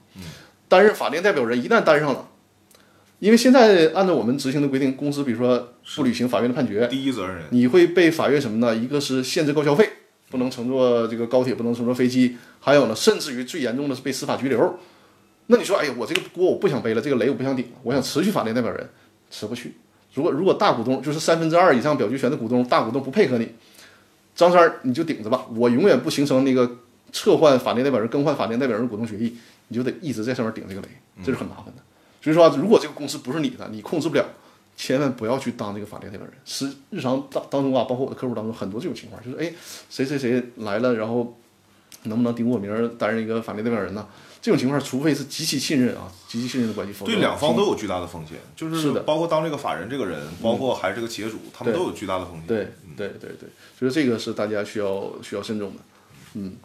[0.68, 2.28] 担任法定代表人一旦担上了，
[3.18, 8.76] 因为现在按照我们执行的规定，公司比如说不履行法院的判决，第一责任人，你会被法院什么呢？
[8.76, 9.90] 一个是限制高消费。
[10.32, 14.78] 不能乘坐这个高铁，不能乘坐飞机，还有呢，甚至于最严重的是被司法拘留。
[15.52, 18.88] 那你说，哎呀，我这个锅我不想背了，这个雷我不想顶了，我想辞去法定代表人，
[19.32, 19.74] 辞不去。
[20.14, 23.50] 如果如果大股东就是三分之二以上表决权的股东，大股东不配合你，
[24.36, 26.78] 张三儿你就顶着吧，我永远不形成那个
[27.12, 29.36] 撤换法定代表人、更换法定代表人股东决议，
[29.70, 30.88] 你就得一直在上面顶这个雷，
[31.24, 31.82] 这是很麻烦的。
[32.22, 34.24] 所以说，如果这个公司不是你的，你控制不了。
[34.78, 36.34] 千万不要去当这个法定代表人。
[36.46, 39.54] 是日常当当中啊，包括我的客户当中，很多这种情况，就是哎，
[39.90, 41.38] 谁谁谁来了，然后
[42.04, 44.08] 能不能顶我名儿担任一个法定代表人呢？
[44.42, 48.38] 这种情况，除非是极其信任啊，极其信任的关系，否则对两方都有巨大的风险。
[48.56, 52.48] 就是包括当这个法人这个人，包括还是这个企业主，他们都有巨大的风险。
[52.48, 55.80] 对对对对，所以这个是大家需要需要慎重的。
[56.36, 56.56] 嗯，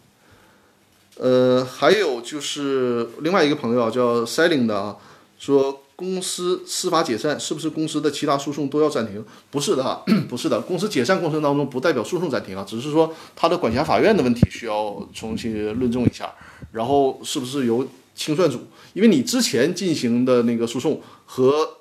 [1.17, 4.97] 呃，还有就是另外一个朋友啊，叫 Selling 的啊，
[5.39, 5.81] 说。
[5.97, 9.25] 公司司法解散是不是公司的其他诉讼都要暂停？
[9.53, 10.61] 不是的， 不是的。
[10.61, 16.35] 公司解散过程当中不代表诉讼暂停啊，只是说他的管辖法院的问题需要重新论证一下。
[16.75, 18.59] 然后是不是由清算组？
[18.95, 21.77] 因为你之前进行的那个诉讼和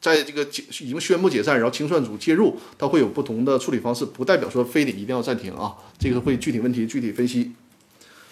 [0.00, 5.76] 在这个解已经宣布解散，然后清算组介入，它会有不同的处理方式，不代表说非得一定要暂停啊。
[5.96, 7.52] 这个会具体问题具体分析。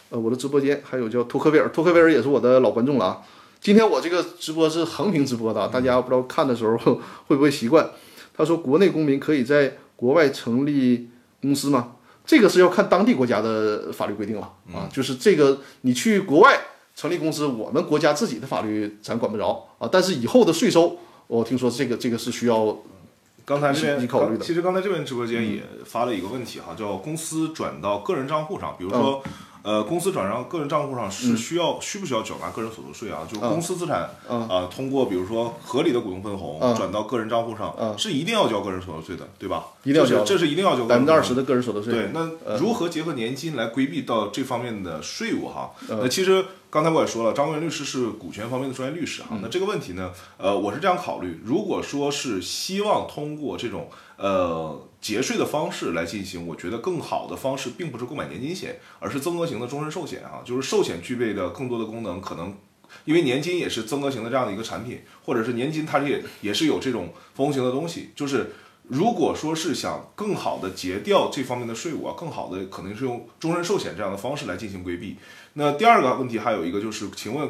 [0.09, 3.23] 呃，我的直播间还有叫托克维尔，托克维尔也是我的老观众了啊。
[3.61, 7.89] 今天我这个直播是横屏直播的，大家不知道看的时候会不会习惯。
[8.37, 11.09] 他说，国内公民可以在国外成立
[11.41, 11.93] 公司吗？
[12.25, 14.89] 这个是要看当地国家的法律规定了啊。
[14.93, 16.59] 就是这个，你去国外
[16.95, 19.89] 成立公司，我们国家自己的法律咱管不着啊。
[19.91, 22.77] 但是以后的税收，我听说这个这个是需要。
[23.45, 29.23] 刚才这边你考虑的其实刚才这边直播间也发了一个问题哈，叫公司转到个人账户上，比如说。
[29.63, 33.27] 呃，公司转让个人账户上嗯是需要、需不需要缴纳个人所得税啊？
[33.29, 39.67] 就是公司资产啊、通过比如说合理的股东分红、嗯转到个人账户上，是一定要交个人所得税的，对吧？
[39.85, 41.35] 一定要交这是一定要交百分之二十。
[41.35, 41.93] 的个人所得税。
[41.93, 45.71] 对，那如何结合年金来规避到这方面的税务哈？
[45.89, 49.29] 嗯那其实刚才我也说了，张国元律师是股权方面的专业律师哈。
[49.33, 62.55] 嗯那这个问题呢，呃，我是这样考虑：如果说是希望通过这种呃节税的方式来进行，我觉得更好的方式并不是购买年金险，而是增额型的终身寿险啊，就是寿险具备的更多的功能，可能
[63.05, 68.53] 因为年金也是增额型的这样的一个产品，或者是年金它也也是有这种分红型的东西，就是
[68.88, 75.16] 如果说是想更好的节掉这方面的税务啊，更好的可能是用终身寿险这样的方式来进行规避。
[75.55, 77.48] 那第二个问题还有一个就是，请问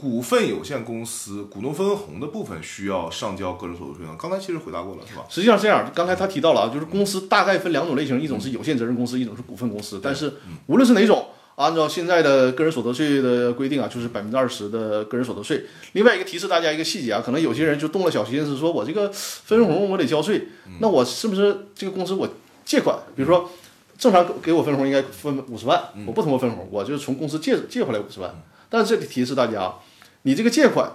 [0.00, 4.16] 股份有限公司股东分红的部分需要上交个人所得税吗？
[4.18, 5.26] 刚才其实回答过了，是吧？
[5.28, 10.00] 实际上是这样，刚才他提到了啊，就是公司大概分两种类型，一种是有限责任公司，一种是股份公司。
[10.02, 10.32] 但是
[10.68, 11.26] 无论是哪种，
[11.56, 15.66] 按照现在的个人所得税的规定啊，就是百分之二十的个人所得税。
[15.92, 20.48] 另外一个提示大家一个细节啊，可能有些人就动了小心思，说我这个分红我得交税，
[20.80, 22.26] 那我是不是这个公司我
[22.64, 23.50] 借款，比如说
[23.98, 28.34] 正常给我分红应该分五十万，我不通过分红，我就从公司借借回来五十万。
[28.72, 29.74] 但是这里提示大家啊，
[30.22, 30.92] 你这个借款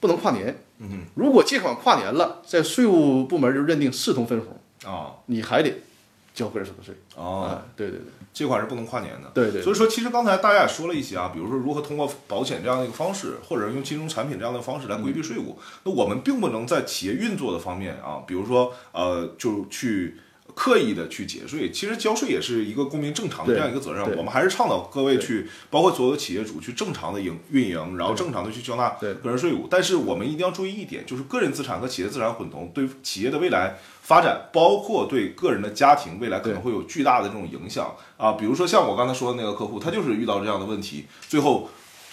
[0.00, 0.62] 不能跨年。
[0.78, 5.72] 嗯如果借款跨年了，在税务部门就认定视同分红，啊你还得
[6.34, 6.94] 交个人所得税。
[7.14, 9.30] 哦，啊，对对对，借款是不能跨年的。
[9.32, 15.58] 对对所以说，其实刚才大家也说了一些啊，比如说如何通过保险这样的一个方式，或者用金融产品这样的方式来规避税务。
[15.84, 20.18] 那我们并不能在企业运作的方面啊，比如说呃，就去。
[20.54, 24.02] 刻意的去节税，其实交税也是一个公民正常的这样一个责任。
[24.16, 29.66] 我们还是倡导各位去，包括所有的企业主去正常的营运营，然后正常的去交纳个人税务。
[29.70, 38.32] 但是我们一定要注意一点，就是个人资产和企业资产混同对企业的未来发展，包括对个人的家庭未来可能会有巨大的这种影响啊。
[38.32, 41.68] 比如说像我刚才说的那个客户，他就是遇到这样的问题，最后。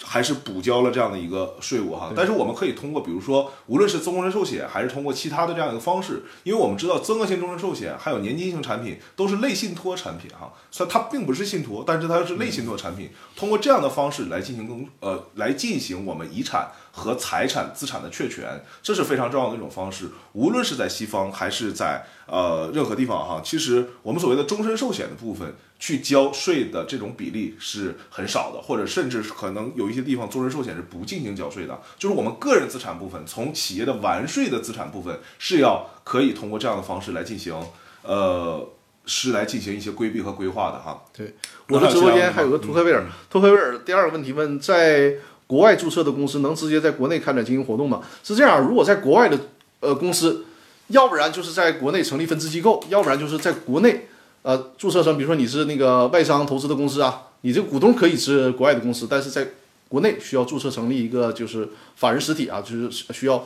[0.06, 20.06] 还是补交了这样的一个税务哈，但是我们可以通过，比如说，无论是增终身寿险，还是通过其他的这样一个方式，因为我们知道增额型终身寿险还有年金型产品都是类信托产品哈，虽然它并不是信托，但是它是类信托产品，通过这样的方式来进行更呃来进行我们遗产和财产资产的确权，这是非常重要的一种方式。
[20.32, 25.54] 无论是在西方还是在呃任何地方哈，其实我们所谓的终身寿险的部分。
[25.76, 31.78] 去交税的这种比例是很少的，或者甚至可能有一些地方终身寿险是不进行缴税的。
[31.98, 37.54] 就是我们个人资产部分，从企业的完税的资产部分是要可以通过这样的方式来进行，
[38.02, 38.66] 呃，
[39.04, 41.04] 是来进行一些规避和规划的哈。
[41.12, 41.34] 对，
[41.68, 45.16] 我的直播间还有个图克威尔，图克威尔第二个问题问，在
[45.46, 48.00] 国外注册的公司能直接在国内开展经营活动吗？
[48.22, 49.38] 是这样，如果在国外的
[49.80, 50.44] 呃公司，
[50.88, 54.08] 要不然就是在国内成立分支机构，要不然就是在国内。
[54.42, 59.48] 呃，注册成，比如说你是那个外商投资的公司啊，你这个股东可以是国外的公司，但是在
[59.88, 61.66] 国内需要注册成立一个就是
[61.96, 63.42] 法人实体啊，就是需要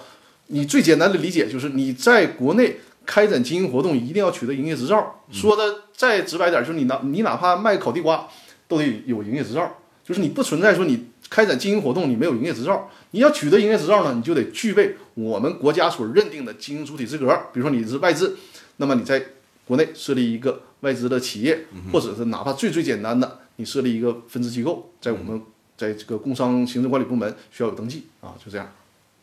[0.49, 5.21] 你最简单的理解就是你在国内开展经营活动一定要取得营业执照。
[5.31, 8.27] 说的再直白点，就是你哪你哪怕卖烤地瓜
[8.67, 18.37] 都得有营业执照，就是你不存在说你开展经营活动你没有营业执照，你要取得营业执照呢，你就得具备我们国家所认定的经营主体资格，比如说你是外资，
[18.77, 19.23] 那么你在
[19.67, 20.63] 国内设立一个。
[20.83, 25.43] 外资的企业，或者是哪怕最最简单的，你设立一个分支机构，在我们
[25.77, 28.73] 在这个工商行政管理部门需要有登记啊，就这样。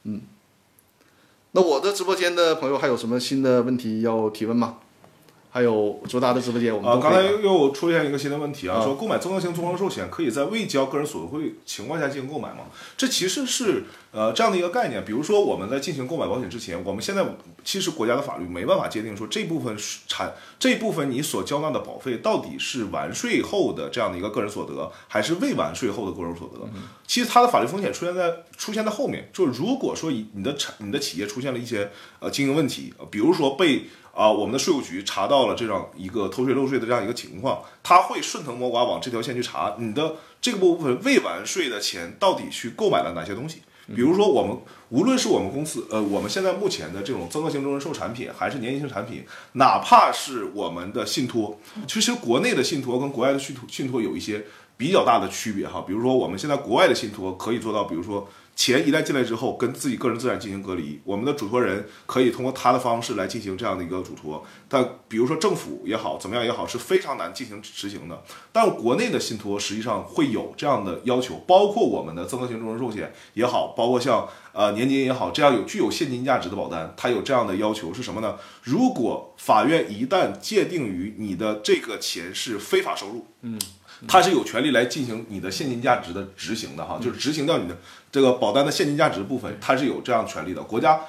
[0.03, 0.19] 嗯，
[1.53, 4.79] 那我的直播间的朋友还有什么新的问题要提问吗？
[5.55, 12.65] 还有卓达的直播间，我们啊，刚才又出现一个新的问题啊，说购买综合型综合寿险可以在未交个人所得税情况下进行购买吗？
[12.97, 15.05] 这其实是呃这样的一个概念。
[15.05, 17.25] 比如说我们在进行购买保险之前，我们现在
[17.63, 19.73] 其实国家的法律没办法界定说这部分
[20.09, 26.69] 产这部分你所交纳的保费到底是完税后的这样的一个个人所得，还是未完税后的个人所得。
[27.07, 31.89] 其实它的法律风险出现在出现在后面，就如果说你的产你的企业出现了一些
[32.19, 33.85] 呃经营问题，比如说被
[34.15, 43.61] 啊，我们的税务局查到了这样一个偷税漏税的这样一个情况，他会顺藤摸瓜往这条线去查你的这个部分未完税的钱到底去购买了哪些东西。
[43.93, 44.57] 比如说，我们
[44.89, 54.45] 无论是我们公司，呃，我们现在目前的这种增额型终身寿产品，还是年金型产品，哪怕是我们的信托，其实国内的信托跟国外的信托信托有一些
[54.77, 55.83] 比较大的区别哈。
[55.85, 58.27] 比如说，我们现在国外的信托可以做到，比如说。
[58.55, 64.45] 钱一旦进来之后，跟自己个人资产进行隔离，我们的嘱托人可以通过他的方式来进行这样的一个嘱托。
[64.69, 68.23] 但比如说政府也好，怎么样也好，是非常难进行执行的。
[68.53, 78.37] 但国内的信托实际上会有这样的要求，包括我们的增额型终身寿险也好，包括像呃年金也好，这样有具有现金价值的保单，它有这样的要求是什么呢？
[78.63, 83.59] 如果法院一旦界定于你的这个钱是非法收入，嗯。
[84.07, 87.77] 他是有权利来进行你的现金价值的执行的哈，就是执行掉你的
[88.11, 90.61] 这个保单的现金价值部分，他是有这样权利的。
[90.61, 90.99] 国家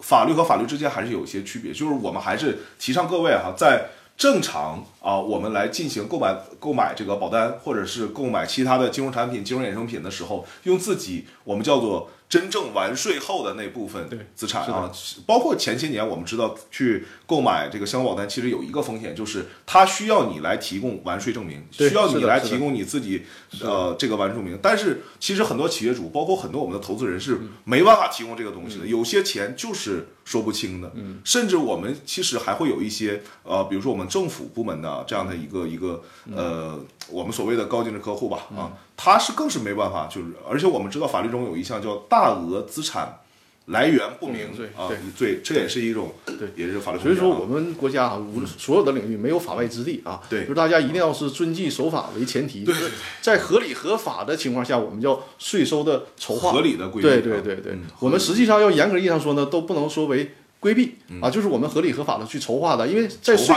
[0.00, 14.90] 法律和法律之间还是有一些区别，就是我们还是提倡各位哈，在正常啊，我们来进行购买购买这个保单，或者是购买其他的金融产品、金融衍生品的时候，用自己我们叫做真正完税后的那部分资产啊，
[15.26, 23.22] 包括前些年我们知道去购买这个香港保单，其实有一个风险，就是它需要你来提供完税证明，需要你来提供你自己
[23.62, 24.58] 呃这个完税证明。
[24.60, 36.02] 但是其实很多企业主，包括很多我们的投资人是没办法提供这个东西的，有些钱就是说不清的，甚至我们其实还会有一些呃，比如说我们政府部门的这样的一个一个
[36.34, 36.76] 呃，
[37.08, 38.72] 我们所谓的高净值客户吧啊。
[38.96, 43.20] 他是更是没办法，就是而且我们知道法律中有一项叫大额资产
[43.66, 46.98] 来源不明啊罪，这也是一种对，也是法律。
[47.00, 50.22] 所以说我们国家啊，无所有的领域没有法外之地啊。
[50.30, 52.74] 对，就是大家一定要是遵纪守法为前提，对，
[53.20, 56.52] 在合理合法的情况下，我们叫税收的筹划。
[56.52, 60.32] 合理的规对对对对，我们实际上要严格意义上说呢，都不能说为
[60.66, 63.54] 规避啊，就是我们合理合法的去筹划的，因为在税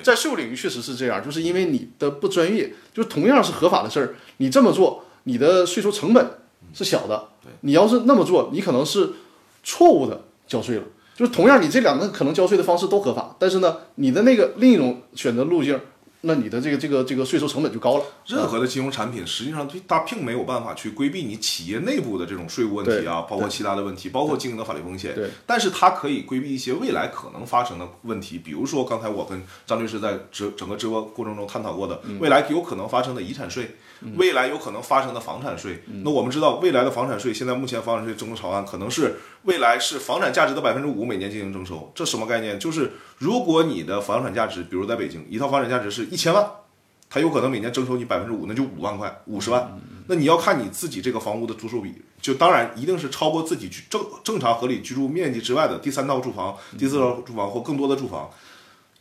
[0.00, 5.04] 在税务领域确实是这样，就是因为你的不专业，就是同样是合法的事儿，你这么做。
[5.24, 6.30] 你的税收成本
[6.72, 7.28] 是小的，
[7.62, 9.10] 你要是那么做，你可能是
[9.64, 10.84] 错误的交税了。
[11.16, 15.80] 就是同样，你这两个可能交税的方式都合法，但是呢，你的那个另一种选择路径。
[16.24, 18.04] 那你的这个这个这个税收成本就高了。
[18.26, 25.14] 任何的金融产品，实际上它并没有办法去规避你企业内部的这种税务问题啊，包括其他的问题，包括经营的法律风险。
[25.14, 25.28] 对。
[25.44, 33.76] 但是它可以规避一些未来可能发生的问题，比如说刚才我跟张律师在直整个直播过程中探讨过的，未来有可能发生的遗产税，
[34.16, 35.82] 未来有可能发生的房产税。
[36.04, 41.90] 那我们知道，未来的房产税，现在目前房产税征收草案可能是未来是房产价值的百分之五每年进行征收。
[41.94, 42.58] 这什么概念？
[42.58, 46.48] 就是如果你的房产价值，比如在北京，一套房产价值是一千万。
[47.10, 49.78] 它有可能每年征收你百分之五，那就五万块，五十万。
[50.06, 58.30] 那你要看你自己这个房屋的租售比，就当然一定是超过自己正正常合理居住面积之外的第三套住房、第四套住房或更多的住房。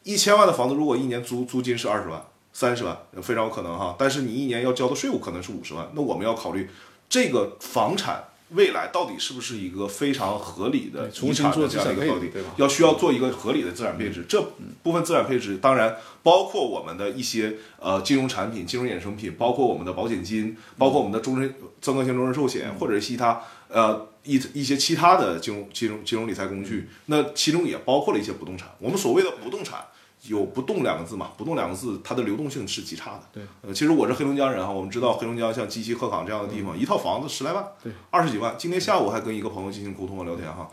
[0.04, 2.22] 一千万的房子，如果一年租租金是二十万、
[2.52, 3.96] 三十万，非常有可能哈。
[3.98, 6.70] 但是你一年要交的税务可能是五十万，那我们要考虑
[7.08, 8.26] 这个房产。
[8.52, 12.28] 未来到底是不是一个非常合理的遗产的这样一个标的？
[12.58, 14.26] 要需要做一个合理的资产配置。
[14.28, 14.42] 这
[14.84, 26.90] 部分资产配置当然包括我们的一些呃金融产品、金融衍生品，包括我们的保险金，包括我们的终身增额型终身寿险，或者是其他呃一一些其他的金融金融金融理财工具。
[27.06, 28.70] 那其中也包括了一些不动产。
[28.80, 29.80] 我们所谓的不动产。
[30.28, 31.32] 有不动两个字嘛？
[31.36, 33.24] 不动两个字，它的流动性是极差的。
[33.34, 38.54] 对，呃，其实我是黑龙江人哈，我们知道黑龙江像鸡西鹤岗这样的地方，一套房子十来万，对，二十几万。
[38.56, 40.70] 今天下午还跟一个朋友进行沟通和聊天哈，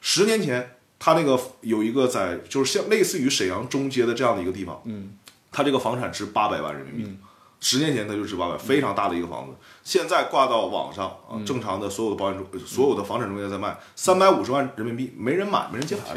[0.00, 5.18] 十年前他那个有一个在就是像类似于沈阳中街的这样的一个地方，嗯，
[5.50, 7.18] 他这个房产值八百万人民币，
[7.58, 16.16] 十年前他就值八百，非常大的一个房子，现在挂到网上啊，正常的所有的保险中，所有的房产中介在卖三百五十万人民币，没人买，没人接盘，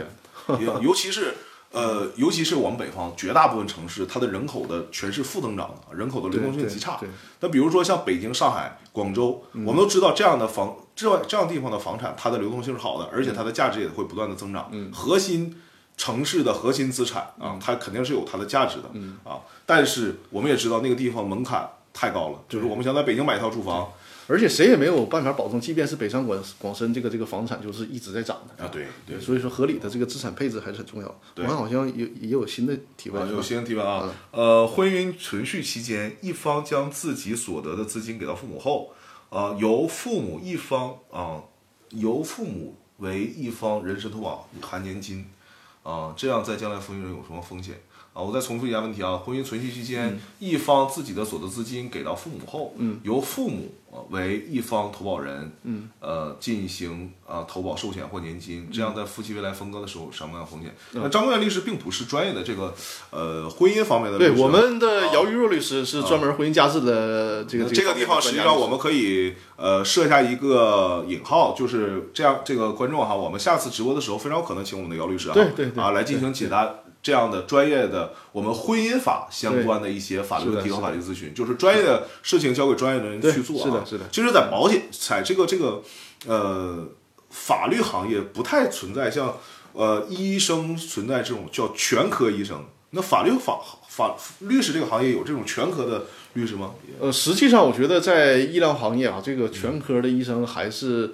[0.84, 1.36] 尤其是。
[1.78, 7.00] 呃，尤其是我们北方绝大部分城市，它的人口的全是负增长的，人口的流动性极差。
[7.40, 14.72] 那比如说像北京、上海、广州，我们都知道这样的房，这这样地方的房产，它的流动性是好的，而且它的价值也会不断的增长。
[14.92, 15.56] 核心
[15.96, 18.90] 城市的核心资产啊，它肯定是有它的价值的
[19.24, 19.38] 啊。
[19.66, 23.88] 但是我们也知道那个地方门槛太高了，就是我们想在北京买一套住房。
[24.28, 31.22] 而且谁也没有办法保证，即便是北上广广深这个这个房产就是一直在涨的啊，对对，所以说合理的这个资产配置还是很重要。
[31.38, 34.14] 我们好像有也有新的提问，有新的提问啊。
[34.32, 38.92] 呃，婚姻存续期间，一方将自己所得的资金给到父母后，
[39.30, 41.42] 呃，由父母一方啊，
[41.92, 45.26] 由父母为一方人身投保含年金，
[45.84, 47.80] 啊，这样在将来婚姻中有什么风险？
[48.18, 53.72] 啊，我再重复一下问题啊，婚姻存续期间，一方自己的所得资金给到父母后，嗯，由父母
[54.10, 60.76] 为一方投保人，嗯，呃，进行啊投保寿险或年金，这样在夫妻未来分割的时候什么样的风险？
[60.94, 62.74] 那张光元律师并不是专业的这个
[63.12, 76.68] 呃婚姻方面的，对，我们的姚玉若律师是专门婚姻家事的这个这个地方，实际上我们可以呃设下一个引号，就是这样，这个观众哈，我们下次直播的时候非常有可能请我们的姚律师啊，对对啊来进行解答。
[77.08, 83.64] 这样的专业的我们婚姻法相关的一些法律问题和法律咨询，就是专业的事情交给专业的人去做啊。
[83.64, 84.04] 是的，是的。
[84.12, 85.82] 其实，在保险在这个这个
[86.26, 86.86] 呃
[87.30, 89.38] 法律行业不太存在像
[89.72, 92.66] 呃医生存在这种叫全科医生。
[92.90, 96.72] 那法律法法律师这个行业有这种全科的律师吗？
[97.00, 101.14] 呃，实际上我觉得在医疗行业啊，这个全科的医生还是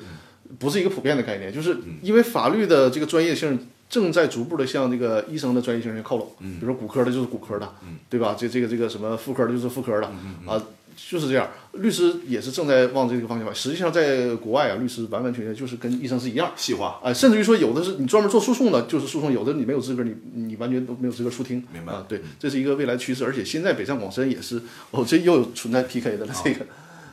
[0.58, 3.68] 不是一个普遍的概念，就是因为法律的这个专业性。
[3.94, 6.28] 正在逐步的向这个医生的专业性靠拢。
[6.40, 8.36] 嗯，比如说骨科的就是骨科的，嗯，对吧？
[8.36, 10.08] 这这个这个什么妇科的就是妇科的，
[10.48, 10.60] 啊，
[10.98, 11.48] 就是这样。
[11.74, 13.54] 律师也是正在往这个方向走。
[13.54, 16.52] 实际上，在国外啊，律师完完全全就是跟医生是一样。
[16.56, 21.64] 细化啊，甚至于说有的是你专门做诉讼的，就是诉讼；有的你没有资格，你你完全都没有资格出庭。
[21.72, 22.04] 明白啊？
[22.10, 26.34] 对，这是一个未来趋势，而且现在北上广深也是哦，这又有存在 PK 的了。
[26.44, 26.66] 这个，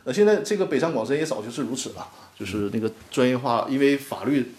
[0.05, 2.07] 呃，现在这个北上广深也早就是如此了，
[2.39, 4.53] 就是那个专业化，因为法律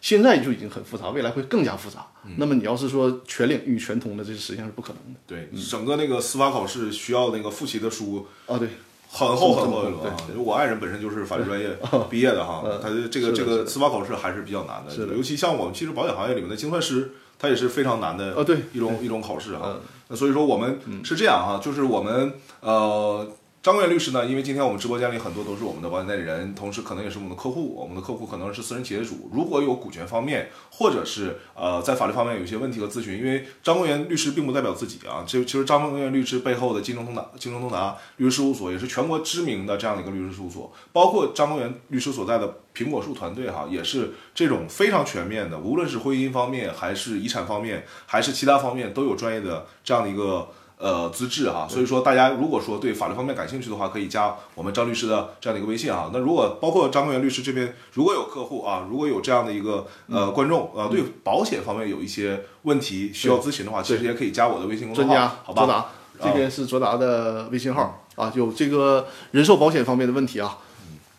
[0.00, 2.06] 现在就已经很复杂，未来会更加复杂。
[2.36, 5.20] 那么你要是说全领域全通的，这实际上是不可能的。
[5.26, 8.68] 对，整个那个司法考试需要那个复习的书啊，对。
[9.12, 10.16] 很厚很厚一摞啊！
[10.36, 11.76] 我爱人本身就是法律专业
[12.08, 18.36] 毕业的哈，他这个这个司法考试还是比较难的，尤其像我们其实保险行业里面的精算师，他也是非常难的
[18.72, 19.80] 一种一种考试哈。
[20.06, 23.28] 那所以说我们是这样哈，就是我们呃。
[23.62, 24.24] 张国元律师呢？
[24.24, 27.74] 因为今天我们直播间里很多都是我们的保险代理人，同时可能也是我们的客户。
[27.74, 50.48] 我们的客户可能是私人企业主，如果有股权方面或者是呃在法律方面有一些问题和咨询，因为张国元律师并不代表自己啊，这其实张国元律师背后的金融通达金融通达律师事务所也是全国知名的这样的一个律师事务所，包括张国元律师所在的苹果树团队哈，也是这种非常全面的，无论是婚姻方面还是遗产方面还是其他方面都有专业的这样的一个。
[50.80, 56.10] 呃，资质哈，所以说大家如果说对法律方面感兴趣的话，可以加我们张律师的这样的一个微信啊。
[56.10, 65.62] 那如果包括张国元律师这边如果有客户啊，如果有这样的一个呃观众呃，对保险方面有一些问题需要咨询的话，其实也可以加我的微信公众号，好吧？
[65.62, 65.86] 卓达
[66.22, 70.56] 这边是卓达的微信号啊，有这个人寿保险方面的问题啊。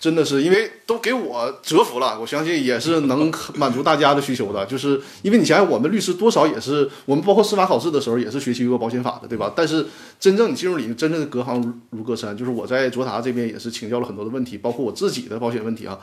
[0.02, 4.66] 真的是因为都给我折服了， 我相信也是能满足大家的需求的。
[4.66, 9.54] 就是因为你想想，我们律师多少也是我们包括司法考试的时候也是学习过保险法的，对吧？
[9.56, 9.86] 但是
[10.20, 12.36] 真正你进入里，真正的隔行如隔山。
[12.36, 16.00] 就是我在卓达这边也是请教了很多的问题，包括我自己的保险问题啊。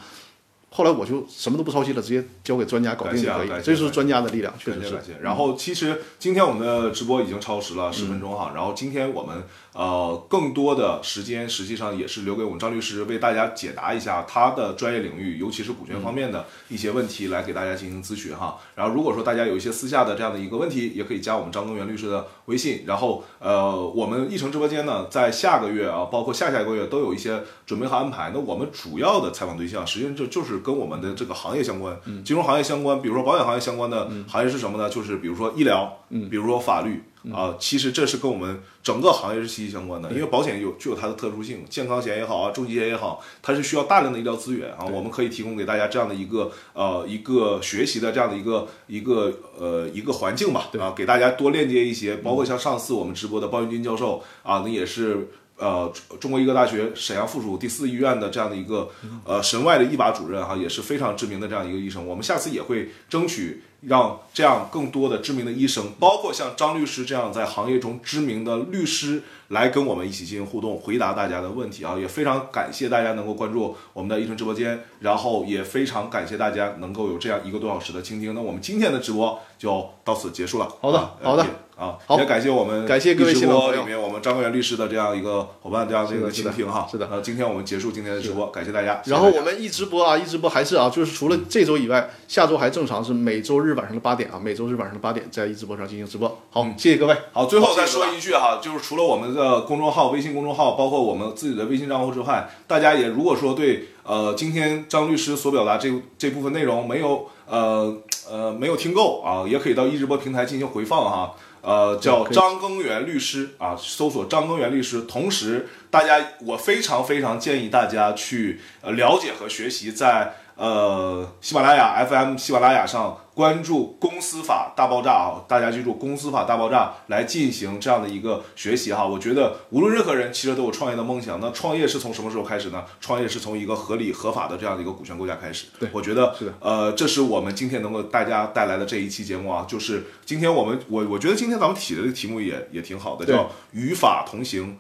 [0.70, 3.49] 后来我就什么都不操心了，直接交给专家搞定就可以。
[3.64, 5.01] 这就是专家的力量，确实是。
[5.22, 9.42] 然后其实今天我们的直播已经超时了十分钟哈，然后今天我们。
[9.78, 18.58] 呃，更多的时间实际上也是留给我们张律师为大家解答一下他的专业领域，尤其是股权方面的一些问题，来给大家进行咨询哈。
[18.74, 22.82] 然后如果说大家有一些私下的这样的一个问题，也可以加我们张根源律师的微信。
[22.88, 28.32] 然后呃，我们易成直播间呢，在下个月啊，包括下下一个月都有一些准备和安排。
[28.34, 34.90] 那我们主要的采访对象，实际上就就是跟我们的这个行业相关，金融行业相关，比如说保险行业相关的行业是什么呢？
[34.90, 37.04] 就是比如说医疗，嗯，比如说法律。
[37.32, 55.28] 啊，其实这是跟我们整个行业是息息相关的，因为保险有具有它的特殊性，健康险也好啊，重疾险也好，它是需要大量的医疗资源啊，我们可以提供给大家这样的一个呃一个学习的这样的一个一个呃一个环境吧，啊，给大家多链接一些，包括像上次我们直播的包云军教授啊，那也是。
[55.60, 58.88] 呃，中国医科大学沈阳附属第四医院的这样的一个
[59.24, 62.06] 呃神外的一把主任哈，也是非常知名的这样一个医生。
[62.06, 69.22] 我们下次也会争取让这样更多的知名的医生，包括像张律师这样在行业中知名的律师。
[69.49, 71.96] 来跟我们一起进行互动，回答大家的问题啊！
[71.99, 78.34] 也非常感谢大家能够关注我们的一生直播间，然后也非常感谢大家能够有这样一个多小时的倾听。
[78.34, 80.68] 那我们今天的直播就到此结束了。
[80.80, 81.42] 好的，好的，
[81.76, 86.86] 啊，好，也感谢我们感谢各位直播里面我们张国元律师的这样一个伙伴这样的一个倾听哈。
[86.90, 89.01] 是的，呃，今天我们结束今天的直播，感谢大家。
[89.07, 96.38] 然后我们一直播啊，一直播还是啊，就是除了这周以外，下周还正常是每周日晚上的八点啊，每周日晚上的八点在一直播上进行直播。
[96.51, 97.16] 好，谢谢各位。
[97.32, 100.18] 好，最后再说一句哈，就是除了我们的公众号微。
[100.18, 107.97] 信公众号包括我们自己的微信账户之外，大家也如果说对呃今天张律师所表达这这部分内容没有呃
[108.28, 111.34] 呃没有听够啊，也可以到一直播平台进行回放哈。
[111.61, 115.03] 呃，叫张根源律师啊，搜索张根源律师。
[115.03, 120.34] 同时，大家我非常非常建议大家去呃了解和学习在。
[120.59, 129.06] 呃，喜马拉雅 FM，喜马拉雅上关注《公司法大爆炸》啊，大家记住《公司法大爆炸》来进行这样的一个学习哈。
[129.06, 131.38] 我觉得无论任何人，其实都有创业的梦想。
[131.40, 132.82] 那创业是从什么时候开始呢？
[133.00, 135.66] 创业是从一个合理合法的这样的一个股权构架开始。
[135.78, 136.54] 对，我觉得是的。
[136.59, 144.76] 呃，这是我们今天能够大家带来的这一期节目啊，就是今天我们我我觉得今天咱们提的这个题目也也挺好的，叫与法同行。